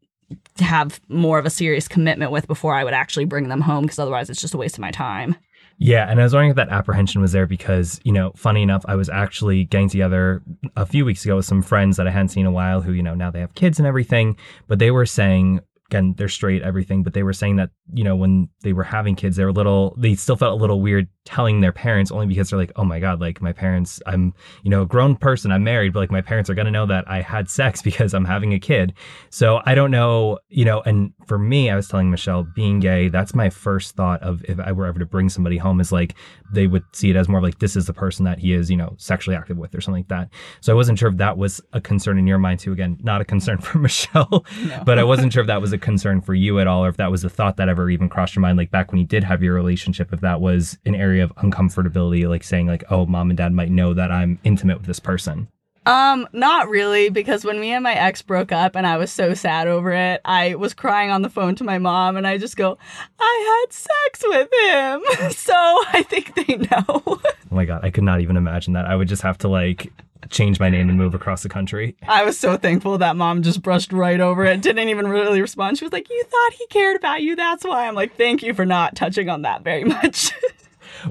have 0.59 1.01
more 1.09 1.39
of 1.39 1.45
a 1.45 1.49
serious 1.49 1.87
commitment 1.87 2.31
with 2.31 2.47
before 2.47 2.75
I 2.75 2.83
would 2.83 2.93
actually 2.93 3.25
bring 3.25 3.49
them 3.49 3.61
home 3.61 3.83
because 3.83 3.99
otherwise 3.99 4.29
it's 4.29 4.41
just 4.41 4.53
a 4.53 4.57
waste 4.57 4.75
of 4.75 4.81
my 4.81 4.91
time. 4.91 5.35
Yeah, 5.81 6.09
and 6.09 6.19
I 6.19 6.23
was 6.23 6.33
wondering 6.33 6.49
if 6.49 6.57
that 6.57 6.69
apprehension 6.69 7.21
was 7.21 7.31
there 7.31 7.47
because, 7.47 8.01
you 8.03 8.11
know, 8.11 8.33
funny 8.35 8.61
enough, 8.61 8.83
I 8.89 8.95
was 8.95 9.07
actually 9.07 9.63
getting 9.63 9.87
together 9.87 10.43
a 10.75 10.85
few 10.85 11.05
weeks 11.05 11.23
ago 11.23 11.37
with 11.37 11.45
some 11.45 11.61
friends 11.61 11.95
that 11.95 12.05
I 12.05 12.11
hadn't 12.11 12.29
seen 12.29 12.41
in 12.41 12.47
a 12.47 12.51
while 12.51 12.81
who, 12.81 12.91
you 12.91 13.01
know, 13.01 13.15
now 13.15 13.31
they 13.31 13.39
have 13.39 13.55
kids 13.55 13.79
and 13.79 13.87
everything, 13.87 14.35
but 14.67 14.79
they 14.79 14.91
were 14.91 15.05
saying 15.05 15.61
again, 15.89 16.13
they're 16.17 16.29
straight, 16.29 16.61
everything, 16.61 17.01
but 17.01 17.13
they 17.13 17.23
were 17.23 17.33
saying 17.33 17.55
that, 17.55 17.71
you 17.93 18.03
know, 18.03 18.15
when 18.15 18.47
they 18.61 18.73
were 18.73 18.83
having 18.83 19.15
kids, 19.15 19.35
they 19.35 19.43
were 19.43 19.49
a 19.49 19.53
little, 19.53 19.95
they 19.97 20.13
still 20.13 20.35
felt 20.35 20.53
a 20.53 20.61
little 20.61 20.81
weird 20.81 21.07
telling 21.25 21.61
their 21.61 21.71
parents 21.71 22.11
only 22.11 22.27
because 22.27 22.49
they're 22.49 22.59
like, 22.59 22.71
oh 22.75 22.83
my 22.83 22.99
God, 22.99 23.19
like 23.19 23.41
my 23.41 23.51
parents, 23.51 23.99
I'm, 24.05 24.33
you 24.63 24.69
know, 24.69 24.83
a 24.83 24.85
grown 24.85 25.15
person, 25.15 25.51
I'm 25.51 25.63
married, 25.63 25.93
but 25.93 25.99
like 26.01 26.11
my 26.11 26.21
parents 26.21 26.47
are 26.47 26.53
going 26.53 26.65
to 26.65 26.71
know 26.71 26.85
that 26.85 27.09
I 27.09 27.21
had 27.21 27.49
sex 27.49 27.81
because 27.89 28.13
I'm 28.13 28.25
having 28.25 28.53
a 28.53 28.59
kid. 28.59 28.93
So 29.31 29.61
I 29.65 29.73
don't 29.73 29.89
know, 29.89 30.37
you 30.49 30.63
know, 30.63 30.81
and 30.81 31.11
for 31.25 31.39
me, 31.39 31.71
I 31.71 31.75
was 31.75 31.87
telling 31.87 32.11
Michelle, 32.11 32.43
being 32.43 32.79
gay, 32.79 33.09
that's 33.09 33.33
my 33.33 33.49
first 33.49 33.95
thought 33.95 34.21
of 34.21 34.43
if 34.45 34.59
I 34.59 34.71
were 34.71 34.85
ever 34.85 34.99
to 34.99 35.05
bring 35.07 35.29
somebody 35.29 35.57
home 35.57 35.79
is 35.79 35.91
like, 35.91 36.13
they 36.51 36.67
would 36.67 36.83
see 36.93 37.09
it 37.09 37.15
as 37.15 37.27
more 37.27 37.41
like 37.41 37.59
this 37.59 37.75
is 37.75 37.87
the 37.87 37.93
person 37.93 38.25
that 38.25 38.37
he 38.37 38.53
is, 38.53 38.69
you 38.69 38.77
know, 38.77 38.93
sexually 38.97 39.35
active 39.35 39.57
with 39.57 39.73
or 39.73 39.81
something 39.81 40.01
like 40.01 40.09
that. 40.09 40.29
So 40.61 40.71
I 40.71 40.75
wasn't 40.75 40.99
sure 40.99 41.09
if 41.09 41.17
that 41.17 41.37
was 41.37 41.61
a 41.73 41.81
concern 41.81 42.19
in 42.19 42.27
your 42.27 42.37
mind 42.37 42.59
too. 42.59 42.71
Again, 42.71 42.97
not 43.01 43.21
a 43.21 43.25
concern 43.25 43.57
for 43.61 43.79
Michelle, 43.79 44.45
no. 44.65 44.83
but 44.85 44.99
I 44.99 45.03
wasn't 45.03 45.33
sure 45.33 45.41
if 45.41 45.47
that 45.47 45.61
was 45.61 45.73
a 45.73 45.78
concern 45.81 46.21
for 46.21 46.33
you 46.33 46.59
at 46.59 46.67
all, 46.67 46.85
or 46.85 46.89
if 46.89 46.97
that 46.97 47.11
was 47.11 47.23
a 47.23 47.29
thought 47.29 47.57
that 47.57 47.69
ever 47.69 47.89
even 47.89 48.09
crossed 48.09 48.35
your 48.35 48.41
mind, 48.41 48.57
like 48.57 48.71
back 48.71 48.91
when 48.91 48.99
you 48.99 49.07
did 49.07 49.23
have 49.23 49.41
your 49.41 49.53
relationship, 49.53 50.13
if 50.13 50.21
that 50.21 50.41
was 50.41 50.77
an 50.85 50.95
area 50.95 51.23
of 51.23 51.35
uncomfortability, 51.35 52.27
like 52.27 52.43
saying 52.43 52.67
like, 52.67 52.83
oh, 52.89 53.05
mom 53.05 53.29
and 53.29 53.37
dad 53.37 53.53
might 53.53 53.71
know 53.71 53.93
that 53.93 54.11
I'm 54.11 54.39
intimate 54.43 54.77
with 54.77 54.87
this 54.87 54.99
person. 54.99 55.47
Um, 55.85 56.27
not 56.33 56.69
really, 56.69 57.09
because 57.09 57.43
when 57.43 57.59
me 57.59 57.71
and 57.71 57.83
my 57.83 57.93
ex 57.93 58.21
broke 58.21 58.51
up 58.51 58.75
and 58.75 58.85
I 58.85 58.97
was 58.97 59.11
so 59.11 59.33
sad 59.33 59.67
over 59.67 59.91
it, 59.91 60.21
I 60.25 60.55
was 60.55 60.73
crying 60.73 61.09
on 61.09 61.21
the 61.21 61.29
phone 61.29 61.55
to 61.55 61.63
my 61.63 61.77
mom 61.77 62.17
and 62.17 62.27
I 62.27 62.37
just 62.37 62.57
go, 62.57 62.77
I 63.19 63.63
had 63.63 63.73
sex 63.73 64.23
with 64.23 64.49
him. 64.53 65.31
so 65.31 65.53
I 65.53 66.03
think 66.07 66.35
they 66.35 66.57
know. 66.57 66.83
oh 67.07 67.21
my 67.49 67.65
god, 67.65 67.83
I 67.83 67.89
could 67.89 68.03
not 68.03 68.21
even 68.21 68.37
imagine 68.37 68.73
that. 68.73 68.85
I 68.85 68.95
would 68.95 69.07
just 69.07 69.21
have 69.23 69.37
to 69.39 69.47
like 69.47 69.91
change 70.29 70.59
my 70.59 70.69
name 70.69 70.89
and 70.89 70.97
move 70.97 71.15
across 71.15 71.43
the 71.43 71.49
country. 71.49 71.95
I 72.07 72.23
was 72.23 72.37
so 72.37 72.57
thankful 72.57 72.97
that 72.97 73.15
mom 73.15 73.41
just 73.41 73.61
brushed 73.61 73.93
right 73.93 74.19
over 74.19 74.45
it, 74.45 74.61
didn't 74.61 74.89
even 74.89 75.07
really 75.07 75.41
respond. 75.41 75.77
She 75.77 75.85
was 75.85 75.93
like, 75.93 76.09
You 76.09 76.23
thought 76.23 76.53
he 76.53 76.67
cared 76.67 76.97
about 76.97 77.21
you, 77.21 77.35
that's 77.35 77.63
why. 77.63 77.87
I'm 77.87 77.95
like, 77.95 78.15
Thank 78.17 78.43
you 78.43 78.53
for 78.53 78.65
not 78.65 78.95
touching 78.95 79.29
on 79.29 79.43
that 79.43 79.63
very 79.63 79.83
much. 79.85 80.31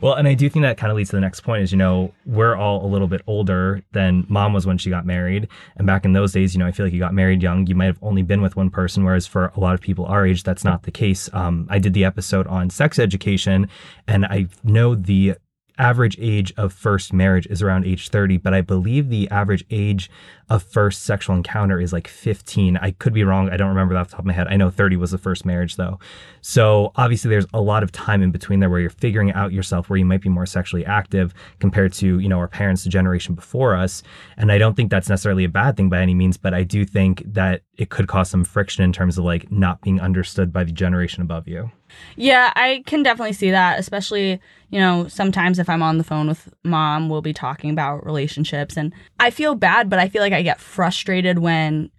Well, 0.00 0.14
and 0.14 0.26
I 0.28 0.34
do 0.34 0.48
think 0.48 0.62
that 0.62 0.76
kind 0.76 0.90
of 0.90 0.96
leads 0.96 1.10
to 1.10 1.16
the 1.16 1.20
next 1.20 1.40
point 1.40 1.62
is, 1.62 1.72
you 1.72 1.78
know, 1.78 2.12
we're 2.26 2.56
all 2.56 2.84
a 2.84 2.88
little 2.88 3.08
bit 3.08 3.22
older 3.26 3.82
than 3.92 4.26
mom 4.28 4.52
was 4.52 4.66
when 4.66 4.78
she 4.78 4.90
got 4.90 5.06
married. 5.06 5.48
And 5.76 5.86
back 5.86 6.04
in 6.04 6.12
those 6.12 6.32
days, 6.32 6.54
you 6.54 6.58
know, 6.58 6.66
I 6.66 6.72
feel 6.72 6.86
like 6.86 6.92
you 6.92 6.98
got 6.98 7.14
married 7.14 7.42
young. 7.42 7.66
You 7.66 7.74
might 7.74 7.86
have 7.86 7.98
only 8.02 8.22
been 8.22 8.42
with 8.42 8.56
one 8.56 8.70
person, 8.70 9.04
whereas 9.04 9.26
for 9.26 9.52
a 9.56 9.60
lot 9.60 9.74
of 9.74 9.80
people 9.80 10.06
our 10.06 10.26
age, 10.26 10.42
that's 10.42 10.64
not 10.64 10.82
the 10.84 10.90
case. 10.90 11.28
Um, 11.32 11.66
I 11.70 11.78
did 11.78 11.94
the 11.94 12.04
episode 12.04 12.46
on 12.46 12.70
sex 12.70 12.98
education, 12.98 13.68
and 14.06 14.24
I 14.26 14.46
know 14.64 14.94
the 14.94 15.36
average 15.78 16.16
age 16.20 16.52
of 16.56 16.72
first 16.72 17.12
marriage 17.12 17.46
is 17.46 17.62
around 17.62 17.86
age 17.86 18.08
30, 18.08 18.38
but 18.38 18.54
I 18.54 18.60
believe 18.60 19.08
the 19.08 19.28
average 19.30 19.64
age 19.70 20.10
of 20.48 20.62
first 20.62 21.02
sexual 21.02 21.36
encounter 21.36 21.80
is 21.80 21.92
like 21.92 22.08
15. 22.08 22.76
I 22.78 22.92
could 22.92 23.12
be 23.12 23.24
wrong. 23.24 23.50
I 23.50 23.56
don't 23.56 23.68
remember 23.68 23.94
that 23.94 24.00
off 24.00 24.08
the 24.08 24.12
top 24.12 24.20
of 24.20 24.26
my 24.26 24.32
head. 24.32 24.48
I 24.48 24.56
know 24.56 24.70
30 24.70 24.96
was 24.96 25.10
the 25.10 25.18
first 25.18 25.44
marriage 25.44 25.76
though. 25.76 25.98
So 26.40 26.92
obviously 26.96 27.28
there's 27.28 27.46
a 27.52 27.60
lot 27.60 27.82
of 27.82 27.92
time 27.92 28.22
in 28.22 28.30
between 28.30 28.60
there 28.60 28.70
where 28.70 28.80
you're 28.80 28.90
figuring 28.90 29.32
out 29.32 29.52
yourself 29.52 29.88
where 29.88 29.98
you 29.98 30.04
might 30.04 30.22
be 30.22 30.28
more 30.28 30.46
sexually 30.46 30.86
active 30.86 31.34
compared 31.60 31.92
to, 31.94 32.18
you 32.18 32.28
know, 32.28 32.38
our 32.38 32.48
parents, 32.48 32.84
the 32.84 32.90
generation 32.90 33.34
before 33.34 33.74
us. 33.74 34.02
And 34.36 34.50
I 34.50 34.58
don't 34.58 34.74
think 34.74 34.90
that's 34.90 35.08
necessarily 35.08 35.44
a 35.44 35.48
bad 35.48 35.76
thing 35.76 35.88
by 35.88 36.00
any 36.00 36.14
means, 36.14 36.36
but 36.36 36.54
I 36.54 36.62
do 36.62 36.84
think 36.84 37.22
that 37.26 37.62
it 37.76 37.90
could 37.90 38.08
cause 38.08 38.30
some 38.30 38.44
friction 38.44 38.84
in 38.84 38.92
terms 38.92 39.18
of 39.18 39.24
like 39.24 39.50
not 39.52 39.82
being 39.82 40.00
understood 40.00 40.52
by 40.52 40.64
the 40.64 40.72
generation 40.72 41.22
above 41.22 41.46
you. 41.46 41.70
Yeah, 42.16 42.52
I 42.56 42.82
can 42.86 43.02
definitely 43.02 43.32
see 43.32 43.50
that, 43.50 43.78
especially, 43.78 44.40
you 44.70 44.78
know, 44.78 45.08
sometimes 45.08 45.58
if 45.58 45.68
I'm 45.68 45.82
on 45.82 45.98
the 45.98 46.04
phone 46.04 46.28
with 46.28 46.48
mom, 46.64 47.08
we'll 47.08 47.22
be 47.22 47.32
talking 47.32 47.70
about 47.70 48.04
relationships 48.04 48.76
and 48.76 48.92
I 49.20 49.30
feel 49.30 49.54
bad, 49.54 49.88
but 49.88 49.98
I 49.98 50.08
feel 50.08 50.22
like 50.22 50.32
I 50.32 50.42
get 50.42 50.60
frustrated 50.60 51.38
when 51.38 51.90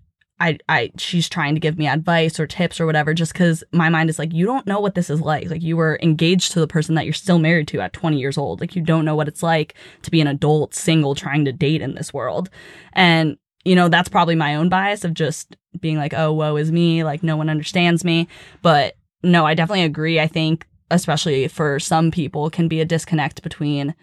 I, 0.41 0.57
I 0.69 0.91
she's 0.97 1.27
trying 1.27 1.53
to 1.55 1.59
give 1.59 1.77
me 1.77 1.87
advice 1.87 2.39
or 2.39 2.47
tips 2.47 2.79
or 2.79 2.85
whatever 2.85 3.13
just 3.13 3.33
because 3.33 3.63
my 3.73 3.89
mind 3.89 4.09
is 4.09 4.17
like 4.17 4.33
you 4.33 4.45
don't 4.45 4.65
know 4.65 4.79
what 4.79 4.95
this 4.95 5.09
is 5.09 5.19
like. 5.19 5.49
Like 5.49 5.61
you 5.61 5.75
were 5.75 5.99
engaged 6.01 6.53
to 6.53 6.59
the 6.59 6.67
person 6.67 6.95
that 6.95 7.05
you're 7.05 7.13
still 7.13 7.39
married 7.39 7.67
to 7.69 7.81
at 7.81 7.93
20 7.93 8.17
years 8.17 8.37
old. 8.37 8.61
Like 8.61 8.75
you 8.75 8.81
don't 8.81 9.05
know 9.05 9.15
what 9.15 9.27
it's 9.27 9.43
like 9.43 9.73
to 10.03 10.11
be 10.11 10.21
an 10.21 10.27
adult 10.27 10.73
single 10.73 11.13
trying 11.13 11.45
to 11.45 11.51
date 11.51 11.81
in 11.81 11.95
this 11.95 12.13
world. 12.13 12.49
And 12.93 13.37
you 13.65 13.75
know 13.75 13.89
that's 13.89 14.09
probably 14.09 14.35
my 14.35 14.55
own 14.55 14.69
bias 14.69 15.03
of 15.03 15.13
just 15.13 15.57
being 15.79 15.97
like 15.97 16.13
oh 16.13 16.31
woe 16.31 16.55
is 16.55 16.71
me. 16.71 17.03
Like 17.03 17.21
no 17.21 17.35
one 17.35 17.49
understands 17.49 18.05
me. 18.05 18.27
But 18.61 18.95
no 19.23 19.45
i 19.45 19.53
definitely 19.53 19.83
agree 19.83 20.19
i 20.19 20.27
think 20.27 20.65
especially 20.91 21.47
for 21.47 21.79
some 21.79 22.11
people 22.11 22.49
can 22.49 22.67
be 22.67 22.81
a 22.81 22.85
disconnect 22.85 23.43
between 23.43 23.93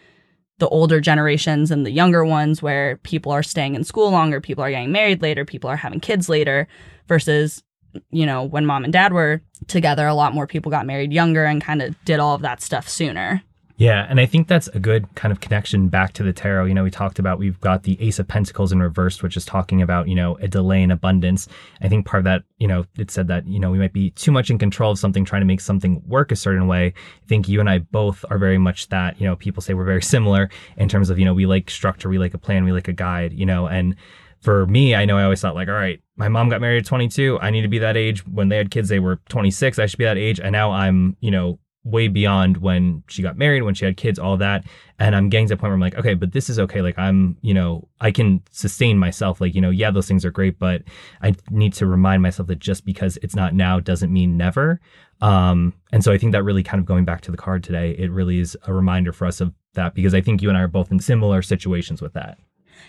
the 0.59 0.69
older 0.69 1.01
generations 1.01 1.71
and 1.71 1.85
the 1.85 1.91
younger 1.91 2.25
ones 2.25 2.63
where 2.63 2.97
people 2.99 3.31
are 3.31 3.43
staying 3.43 3.75
in 3.75 3.85
school 3.85 4.11
longer, 4.11 4.41
people 4.41 4.65
are 4.65 4.71
getting 4.71 4.93
married 4.93 5.21
later, 5.21 5.45
people 5.45 5.69
are 5.69 5.77
having 5.77 6.01
kids 6.01 6.29
later 6.29 6.67
versus 7.09 7.63
you 8.11 8.27
know, 8.27 8.43
when 8.43 8.67
mom 8.67 8.85
and 8.85 8.93
dad 8.93 9.15
were 9.15 9.41
together, 9.69 10.07
a 10.07 10.15
lot 10.15 10.35
more 10.35 10.47
people 10.47 10.71
got 10.71 10.85
married 10.85 11.15
younger 11.15 11.47
and 11.47 11.63
kind 11.63 11.81
of 11.81 11.95
did 12.05 12.21
all 12.21 12.35
of 12.35 12.43
that 12.43 12.61
stuff 12.61 12.87
sooner. 12.89 13.43
Yeah, 13.79 14.07
and 14.09 14.19
I 14.19 14.25
think 14.25 14.49
that's 14.49 14.69
a 14.69 14.79
good 14.79 15.15
kind 15.17 15.31
of 15.31 15.41
connection 15.41 15.89
back 15.89 16.15
to 16.15 16.23
the 16.23 16.33
tarot. 16.33 16.65
You 16.65 16.73
know, 16.73 16.83
we 16.83 16.91
talked 16.91 17.19
about 17.19 17.39
we've 17.39 17.61
got 17.61 17.83
the 17.83 18.01
Ace 18.01 18.19
of 18.19 18.27
Pentacles 18.27 18.73
in 18.73 18.81
reverse, 18.81 19.23
which 19.23 19.37
is 19.37 19.45
talking 19.45 19.83
about, 19.83 20.09
you 20.09 20.15
know, 20.15 20.37
a 20.37 20.49
delay 20.49 20.83
in 20.83 20.91
abundance. 20.91 21.47
I 21.83 21.89
think 21.89 22.07
part 22.07 22.21
of 22.21 22.25
that, 22.25 22.45
you 22.57 22.67
know, 22.67 22.87
it 22.97 23.11
said 23.11 23.29
that, 23.29 23.47
you 23.47 23.61
know, 23.61 23.71
we 23.71 23.79
might 23.79 23.93
be 23.93 24.11
too 24.13 24.33
much 24.33 24.49
in 24.49 24.59
control 24.59 24.93
of 24.93 24.99
something, 24.99 25.27
trying 25.27 25.43
to 25.43 25.47
make 25.47 25.61
something 25.61 26.03
work 26.07 26.33
a 26.33 26.37
certain 26.37 26.67
way. 26.67 26.87
I 26.87 27.27
think 27.29 27.49
you 27.49 27.61
and 27.61 27.69
I 27.69 27.79
both 27.79 28.25
are 28.31 28.39
very 28.39 28.57
much 28.57 28.89
that, 28.89 29.21
you 29.21 29.27
know, 29.27 29.37
people 29.37 29.61
say 29.61 29.75
we're 29.75 29.85
very 29.85 30.03
similar 30.17 30.49
in 30.79 30.89
terms 30.89 31.11
of, 31.11 31.19
you 31.19 31.27
know, 31.27 31.35
we 31.35 31.45
like 31.45 31.69
structure, 31.69 32.09
we 32.09 32.19
like 32.19 32.33
a 32.33 32.39
plan, 32.39 32.65
we 32.65 32.73
like 32.73 32.89
a 32.89 32.95
guide, 32.95 33.35
you 33.35 33.45
know, 33.45 33.67
and 33.67 33.95
for 34.41 34.67
me, 34.67 34.95
I 34.95 35.05
know 35.05 35.19
I 35.19 35.25
always 35.25 35.41
thought 35.41 35.55
like, 35.55 35.69
all 35.69 35.75
right, 35.75 36.01
my 36.17 36.29
mom 36.29 36.49
got 36.49 36.61
married 36.61 36.79
at 36.79 36.87
22. 36.87 37.41
I 37.43 37.51
need 37.51 37.63
to 37.63 37.69
be 37.69 37.79
that 37.81 37.97
age. 37.97 38.27
When 38.27 38.49
they 38.49 38.57
had 38.57 38.71
kids, 38.71 38.89
they 38.89 39.01
were 39.01 39.17
26. 39.29 39.79
I 39.79 39.87
should 39.87 39.99
be 39.99 40.05
that 40.05 40.19
age. 40.19 40.39
And 40.39 40.53
now 40.53 40.71
I'm, 40.73 41.17
you 41.21 41.31
know, 41.31 41.59
way 41.87 42.09
beyond 42.09 42.57
when 42.57 43.03
she 43.07 43.23
got 43.23 43.39
married, 43.39 43.63
when 43.63 43.75
she 43.75 43.85
had 43.85 43.97
kids, 43.97 44.19
all 44.19 44.37
that. 44.37 44.65
And 44.99 45.15
I'm 45.15 45.29
getting 45.29 45.47
to 45.47 45.55
the 45.55 45.57
point 45.57 45.69
where 45.69 45.75
I'm 45.75 45.81
like, 45.81 45.95
okay, 45.95 46.15
but 46.15 46.33
this 46.33 46.51
is 46.51 46.59
okay. 46.59 46.83
Like 46.83 46.99
I'm, 46.99 47.37
you 47.43 47.55
know, 47.55 47.87
I 48.01 48.11
can 48.11 48.43
sustain 48.51 48.99
myself. 48.99 49.41
Like, 49.41 49.55
you 49.55 49.61
know, 49.61 49.71
yeah, 49.71 49.93
those 49.93 50.09
things 50.09 50.25
are 50.25 50.33
great, 50.33 50.59
but 50.59 50.83
I 51.23 51.35
need 51.51 51.73
to 51.75 51.87
remind 51.87 52.23
myself 52.23 52.49
that 52.49 52.59
just 52.59 52.85
because 52.85 53.19
it's 53.23 53.37
not 53.37 53.55
now 53.55 53.79
doesn't 53.79 54.13
mean 54.13 54.37
never. 54.37 54.81
Um, 55.21 55.75
and 55.93 56.03
so 56.03 56.13
I 56.13 56.19
think 56.19 56.33
that 56.33 56.43
really 56.43 56.65
kind 56.65 56.81
of 56.81 56.87
going 56.87 57.05
back 57.05 57.21
to 57.23 57.31
the 57.31 57.37
card 57.37 57.63
today, 57.63 57.95
it 57.97 58.11
really 58.11 58.41
is 58.41 58.57
a 58.67 58.73
reminder 58.73 59.13
for 59.13 59.27
us 59.27 59.41
of 59.41 59.55
that 59.75 59.95
because 59.95 60.13
I 60.13 60.21
think 60.21 60.43
you 60.43 60.49
and 60.49 60.59
I 60.59 60.63
are 60.63 60.69
both 60.69 60.91
in 60.91 60.99
similar 60.99 61.41
situations 61.41 62.03
with 62.03 62.15
that. 62.15 62.39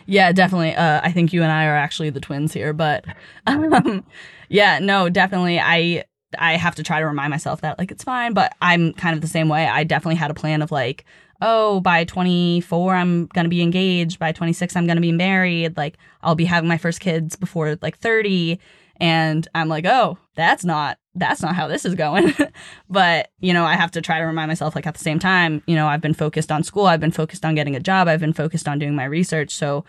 Yeah, 0.07 0.31
definitely. 0.31 0.73
Uh, 0.75 1.01
I 1.03 1.12
think 1.12 1.33
you 1.33 1.43
and 1.43 1.51
I 1.51 1.65
are 1.65 1.75
actually 1.75 2.10
the 2.10 2.19
twins 2.19 2.51
here, 2.51 2.73
but 2.73 3.05
um, 3.47 4.03
yeah, 4.49 4.79
no, 4.79 5.07
definitely. 5.07 5.60
I 5.60 6.05
I 6.37 6.57
have 6.57 6.75
to 6.75 6.83
try 6.83 6.99
to 6.99 7.05
remind 7.05 7.31
myself 7.31 7.61
that 7.61 7.79
like 7.79 7.91
it's 7.91 8.03
fine, 8.03 8.33
but 8.33 8.55
I'm 8.61 8.93
kind 8.93 9.15
of 9.15 9.21
the 9.21 9.27
same 9.27 9.49
way. 9.49 9.67
I 9.67 9.83
definitely 9.83 10.15
had 10.15 10.31
a 10.31 10.35
plan 10.35 10.61
of 10.61 10.71
like, 10.71 11.05
oh, 11.41 11.79
by 11.81 12.03
24, 12.03 12.95
I'm 12.95 13.27
going 13.27 13.45
to 13.45 13.49
be 13.49 13.61
engaged. 13.61 14.19
By 14.19 14.31
26, 14.31 14.75
I'm 14.75 14.85
going 14.87 14.97
to 14.97 15.01
be 15.01 15.11
married. 15.11 15.77
Like, 15.77 15.97
I'll 16.21 16.35
be 16.35 16.45
having 16.45 16.67
my 16.67 16.77
first 16.77 16.99
kids 16.99 17.35
before 17.35 17.77
like 17.81 17.97
30. 17.97 18.59
And 18.99 19.47
I'm 19.53 19.69
like, 19.69 19.85
oh, 19.85 20.17
that's 20.35 20.65
not 20.65 20.97
that's 21.13 21.41
not 21.41 21.55
how 21.55 21.67
this 21.67 21.85
is 21.85 21.95
going. 21.95 22.33
but, 22.89 23.31
you 23.39 23.53
know, 23.53 23.65
I 23.65 23.73
have 23.73 23.91
to 23.91 24.01
try 24.01 24.19
to 24.19 24.25
remind 24.25 24.49
myself, 24.49 24.75
like, 24.75 24.85
at 24.85 24.93
the 24.93 25.03
same 25.03 25.17
time, 25.17 25.63
you 25.65 25.75
know, 25.75 25.87
I've 25.87 26.01
been 26.01 26.13
focused 26.13 26.51
on 26.51 26.61
school, 26.61 26.85
I've 26.85 26.99
been 26.99 27.11
focused 27.11 27.43
on 27.43 27.55
getting 27.55 27.75
a 27.75 27.79
job, 27.79 28.07
I've 28.07 28.19
been 28.19 28.33
focused 28.33 28.67
on 28.67 28.77
doing 28.77 28.95
my 28.95 29.05
research. 29.05 29.55
So 29.55 29.83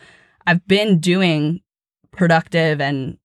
I've 0.46 0.66
been 0.66 0.98
doing 1.01 1.61
productive 2.12 2.81
and 2.81 3.18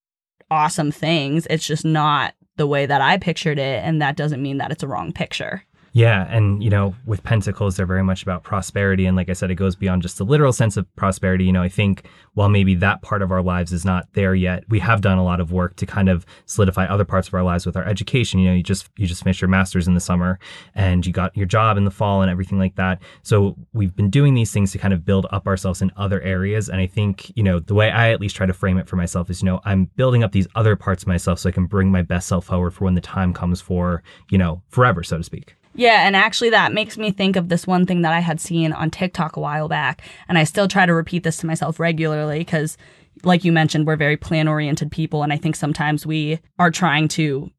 awesome 0.51 0.91
things. 0.91 1.47
It's 1.49 1.65
just 1.65 1.85
not 1.85 2.33
the 2.55 2.67
way 2.67 2.85
that 2.85 3.01
I 3.01 3.17
pictured 3.17 3.59
it. 3.59 3.83
And 3.83 4.01
that 4.01 4.15
doesn't 4.15 4.41
mean 4.41 4.57
that 4.57 4.71
it's 4.71 4.83
a 4.83 4.87
wrong 4.87 5.11
picture. 5.11 5.63
Yeah, 5.95 6.25
and 6.27 6.63
you 6.63 6.71
know, 6.71 6.95
with 7.05 7.23
pentacles, 7.23 7.77
they're 7.77 7.85
very 7.85 8.03
much 8.03 8.23
about 8.23 8.43
prosperity, 8.43 9.05
and 9.05 9.15
like 9.15 9.29
I 9.29 9.33
said, 9.33 9.51
it 9.51 9.55
goes 9.55 9.75
beyond 9.75 10.01
just 10.01 10.17
the 10.17 10.25
literal 10.25 10.51
sense 10.51 10.75
of 10.75 10.87
prosperity. 10.95 11.45
You 11.45 11.51
know, 11.51 11.61
I 11.61 11.69
think 11.69 12.07
while 12.33 12.49
maybe 12.49 12.73
that 12.75 13.03
part 13.03 13.21
of 13.21 13.31
our 13.31 13.43
lives 13.43 13.71
is 13.71 13.85
not 13.85 14.07
there 14.13 14.33
yet, 14.33 14.63
we 14.69 14.79
have 14.79 15.01
done 15.01 15.19
a 15.19 15.23
lot 15.23 15.39
of 15.39 15.51
work 15.51 15.75
to 15.75 15.85
kind 15.85 16.09
of 16.09 16.25
solidify 16.47 16.85
other 16.85 17.05
parts 17.05 17.27
of 17.27 17.35
our 17.35 17.43
lives 17.43 17.67
with 17.67 17.77
our 17.77 17.85
education. 17.85 18.39
You 18.39 18.49
know, 18.49 18.55
you 18.55 18.63
just 18.63 18.89
you 18.97 19.05
just 19.05 19.23
finished 19.23 19.39
your 19.39 19.49
master's 19.49 19.87
in 19.87 19.93
the 19.93 19.99
summer, 19.99 20.39
and 20.73 21.05
you 21.05 21.13
got 21.13 21.37
your 21.37 21.45
job 21.45 21.77
in 21.77 21.85
the 21.85 21.91
fall, 21.91 22.23
and 22.23 22.31
everything 22.31 22.57
like 22.57 22.75
that. 22.77 22.99
So 23.21 23.55
we've 23.73 23.95
been 23.95 24.09
doing 24.09 24.33
these 24.33 24.51
things 24.51 24.71
to 24.71 24.79
kind 24.79 24.95
of 24.95 25.05
build 25.05 25.27
up 25.29 25.45
ourselves 25.45 25.83
in 25.83 25.91
other 25.95 26.21
areas, 26.21 26.69
and 26.69 26.81
I 26.81 26.87
think 26.87 27.31
you 27.37 27.43
know 27.43 27.59
the 27.59 27.75
way 27.75 27.91
I 27.91 28.11
at 28.11 28.19
least 28.19 28.35
try 28.35 28.47
to 28.47 28.53
frame 28.53 28.79
it 28.79 28.87
for 28.87 28.95
myself 28.95 29.29
is, 29.29 29.43
you 29.43 29.45
know, 29.45 29.61
I'm 29.63 29.85
building 29.95 30.23
up 30.23 30.31
these 30.31 30.47
other 30.55 30.75
parts 30.75 31.03
of 31.03 31.07
myself 31.07 31.37
so 31.37 31.49
I 31.49 31.51
can 31.51 31.67
bring 31.67 31.91
my 31.91 32.01
best 32.01 32.27
self 32.27 32.45
forward 32.45 32.71
for 32.73 32.83
when 32.85 32.95
the 32.95 33.01
time 33.01 33.31
comes 33.31 33.61
for 33.61 34.01
you 34.31 34.39
know 34.39 34.63
forever, 34.69 35.03
so 35.03 35.17
to 35.17 35.23
speak. 35.23 35.53
Yeah, 35.75 36.05
and 36.05 36.15
actually, 36.15 36.51
that 36.51 36.73
makes 36.73 36.97
me 36.97 37.11
think 37.11 37.35
of 37.35 37.49
this 37.49 37.65
one 37.65 37.85
thing 37.85 38.01
that 38.03 38.13
I 38.13 38.19
had 38.19 38.39
seen 38.39 38.73
on 38.73 38.91
TikTok 38.91 39.35
a 39.35 39.39
while 39.39 39.67
back. 39.67 40.01
And 40.27 40.37
I 40.37 40.43
still 40.43 40.67
try 40.67 40.85
to 40.85 40.93
repeat 40.93 41.23
this 41.23 41.37
to 41.37 41.47
myself 41.47 41.79
regularly 41.79 42.39
because, 42.39 42.77
like 43.23 43.43
you 43.43 43.51
mentioned, 43.51 43.87
we're 43.87 43.95
very 43.95 44.17
plan 44.17 44.47
oriented 44.47 44.91
people. 44.91 45.23
And 45.23 45.33
I 45.33 45.37
think 45.37 45.55
sometimes 45.55 46.05
we 46.05 46.39
are 46.59 46.71
trying 46.71 47.07
to 47.09 47.49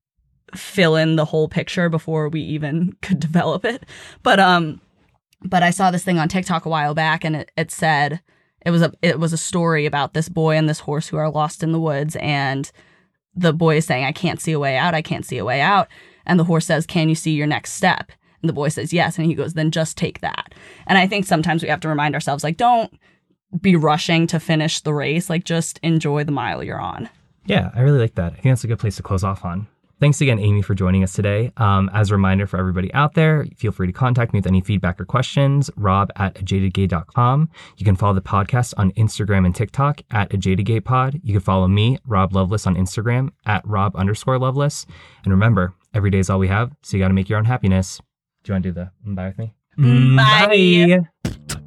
fill 0.55 0.95
in 0.95 1.17
the 1.17 1.25
whole 1.25 1.49
picture 1.49 1.89
before 1.89 2.29
we 2.29 2.41
even 2.41 2.97
could 3.03 3.19
develop 3.19 3.65
it. 3.65 3.85
But, 4.23 4.39
um, 4.39 4.81
but 5.43 5.63
I 5.63 5.71
saw 5.71 5.91
this 5.91 6.05
thing 6.05 6.19
on 6.19 6.29
TikTok 6.29 6.65
a 6.65 6.71
while 6.71 6.95
back 6.95 7.25
and 7.25 7.37
it, 7.37 7.51
it 7.57 7.71
said, 7.71 8.21
it 8.65 8.71
was 8.71 8.83
a 8.83 8.93
it 9.03 9.21
was 9.21 9.33
a 9.33 9.39
story 9.39 9.87
about 9.87 10.15
this 10.15 10.29
boy 10.29 10.57
and 10.57 10.69
this 10.69 10.81
horse 10.81 11.09
who 11.09 11.17
are 11.17 11.31
lost 11.31 11.63
in 11.63 11.73
the 11.73 11.81
woods 11.81 12.17
and 12.17 12.71
the 13.35 13.53
boy 13.53 13.77
is 13.77 13.85
saying 13.85 14.05
I 14.05 14.13
can't 14.13 14.41
see 14.41 14.53
a 14.53 14.59
way 14.59 14.77
out 14.77 14.95
I 14.95 15.03
can't 15.03 15.27
see 15.27 15.39
a 15.39 15.45
way 15.45 15.61
out 15.61 15.89
and 16.27 16.39
the 16.39 16.45
horse 16.45 16.67
says, 16.67 16.87
Can 16.87 17.09
you 17.09 17.15
see 17.15 17.33
your 17.33 17.47
next 17.47 17.73
step? 17.73 18.13
And 18.43 18.49
the 18.49 18.55
boy 18.55 18.69
says, 18.69 18.93
Yes. 18.93 19.19
And 19.19 19.27
he 19.27 19.35
goes, 19.35 19.55
Then 19.55 19.71
just 19.71 19.97
take 19.97 20.21
that. 20.21 20.55
And 20.87 20.99
I 20.99 21.07
think 21.07 21.27
sometimes 21.27 21.63
we 21.63 21.69
have 21.69 21.81
to 21.81 21.89
remind 21.89 22.15
ourselves, 22.15 22.45
like, 22.45 22.57
don't 22.57 22.93
be 23.61 23.77
rushing 23.77 24.27
to 24.29 24.41
finish 24.41 24.81
the 24.81 24.95
race. 24.95 25.31
Like, 25.31 25.45
just 25.45 25.79
enjoy 25.83 26.25
the 26.25 26.33
mile 26.33 26.63
you're 26.63 26.81
on. 26.81 27.09
Yeah, 27.47 27.71
I 27.75 27.81
really 27.81 27.99
like 27.99 28.15
that. 28.15 28.33
I 28.33 28.37
think 28.37 28.45
that's 28.45 28.65
a 28.65 28.69
good 28.69 28.79
place 28.79 28.97
to 28.97 29.03
close 29.03 29.23
off 29.23 29.45
on. 29.45 29.69
Thanks 30.01 30.21
again, 30.21 30.41
Amy, 30.41 30.61
for 30.61 30.75
joining 30.75 31.05
us 31.05 31.13
today. 31.13 31.53
Um, 31.57 31.89
as 31.95 32.11
a 32.11 32.15
reminder 32.15 32.47
for 32.47 32.59
everybody 32.59 32.93
out 32.95 33.15
there, 33.15 33.47
feel 33.57 33.71
free 33.71 33.87
to 33.87 33.93
contact 33.93 34.33
me 34.33 34.39
with 34.39 34.47
any 34.47 34.61
feedback 34.61 35.01
or 35.01 35.05
questions, 35.05 35.71
rob 35.77 36.11
at 36.17 36.35
ajadedgay.com. 36.35 37.49
You 37.77 37.85
can 37.85 37.95
follow 37.95 38.15
the 38.15 38.21
podcast 38.21 38.75
on 38.77 38.91
Instagram 38.93 39.47
and 39.47 39.55
TikTok 39.55 40.03
at 40.11 40.31
ajadedgaypod. 40.31 41.21
You 41.23 41.33
can 41.33 41.41
follow 41.41 41.69
me, 41.69 41.99
Rob 42.07 42.35
Loveless, 42.35 42.67
on 42.67 42.75
Instagram 42.75 43.31
at 43.47 43.67
rob 43.67 43.95
underscore 43.95 44.39
Loveless. 44.39 44.85
And 45.23 45.33
remember, 45.33 45.75
every 45.95 46.11
day 46.11 46.19
is 46.19 46.29
all 46.29 46.39
we 46.39 46.49
have, 46.49 46.73
so 46.83 46.97
you 46.97 47.03
got 47.03 47.09
to 47.09 47.15
make 47.15 47.29
your 47.29 47.39
own 47.39 47.45
happiness. 47.45 48.01
Do 48.43 48.51
you 48.51 48.55
want 48.55 48.65
to 48.65 48.69
do 48.71 48.75
the 48.75 48.91
mm, 49.07 49.15
bye 49.15 49.29
with 49.29 49.39
me? 49.39 49.55
Mm, 49.79 50.17
bye. 50.17 51.09
bye. 51.31 51.61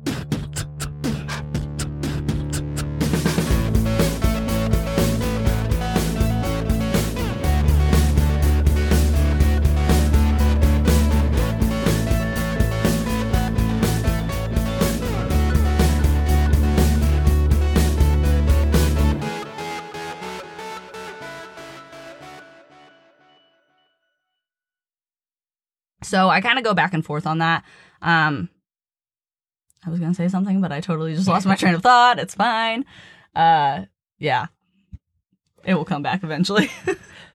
So 26.07 26.29
I 26.29 26.41
kind 26.41 26.57
of 26.57 26.63
go 26.63 26.73
back 26.73 26.93
and 26.93 27.05
forth 27.05 27.27
on 27.27 27.39
that. 27.39 27.63
Um, 28.01 28.49
I 29.85 29.89
was 29.89 29.99
gonna 29.99 30.13
say 30.13 30.27
something, 30.27 30.61
but 30.61 30.71
I 30.71 30.81
totally 30.81 31.15
just 31.15 31.27
lost 31.27 31.45
my 31.45 31.55
train 31.55 31.75
of 31.75 31.81
thought. 31.83 32.19
It's 32.19 32.35
fine. 32.35 32.85
Uh, 33.35 33.85
yeah, 34.17 34.47
it 35.63 35.75
will 35.75 35.85
come 35.85 36.01
back 36.01 36.23
eventually. 36.23 36.69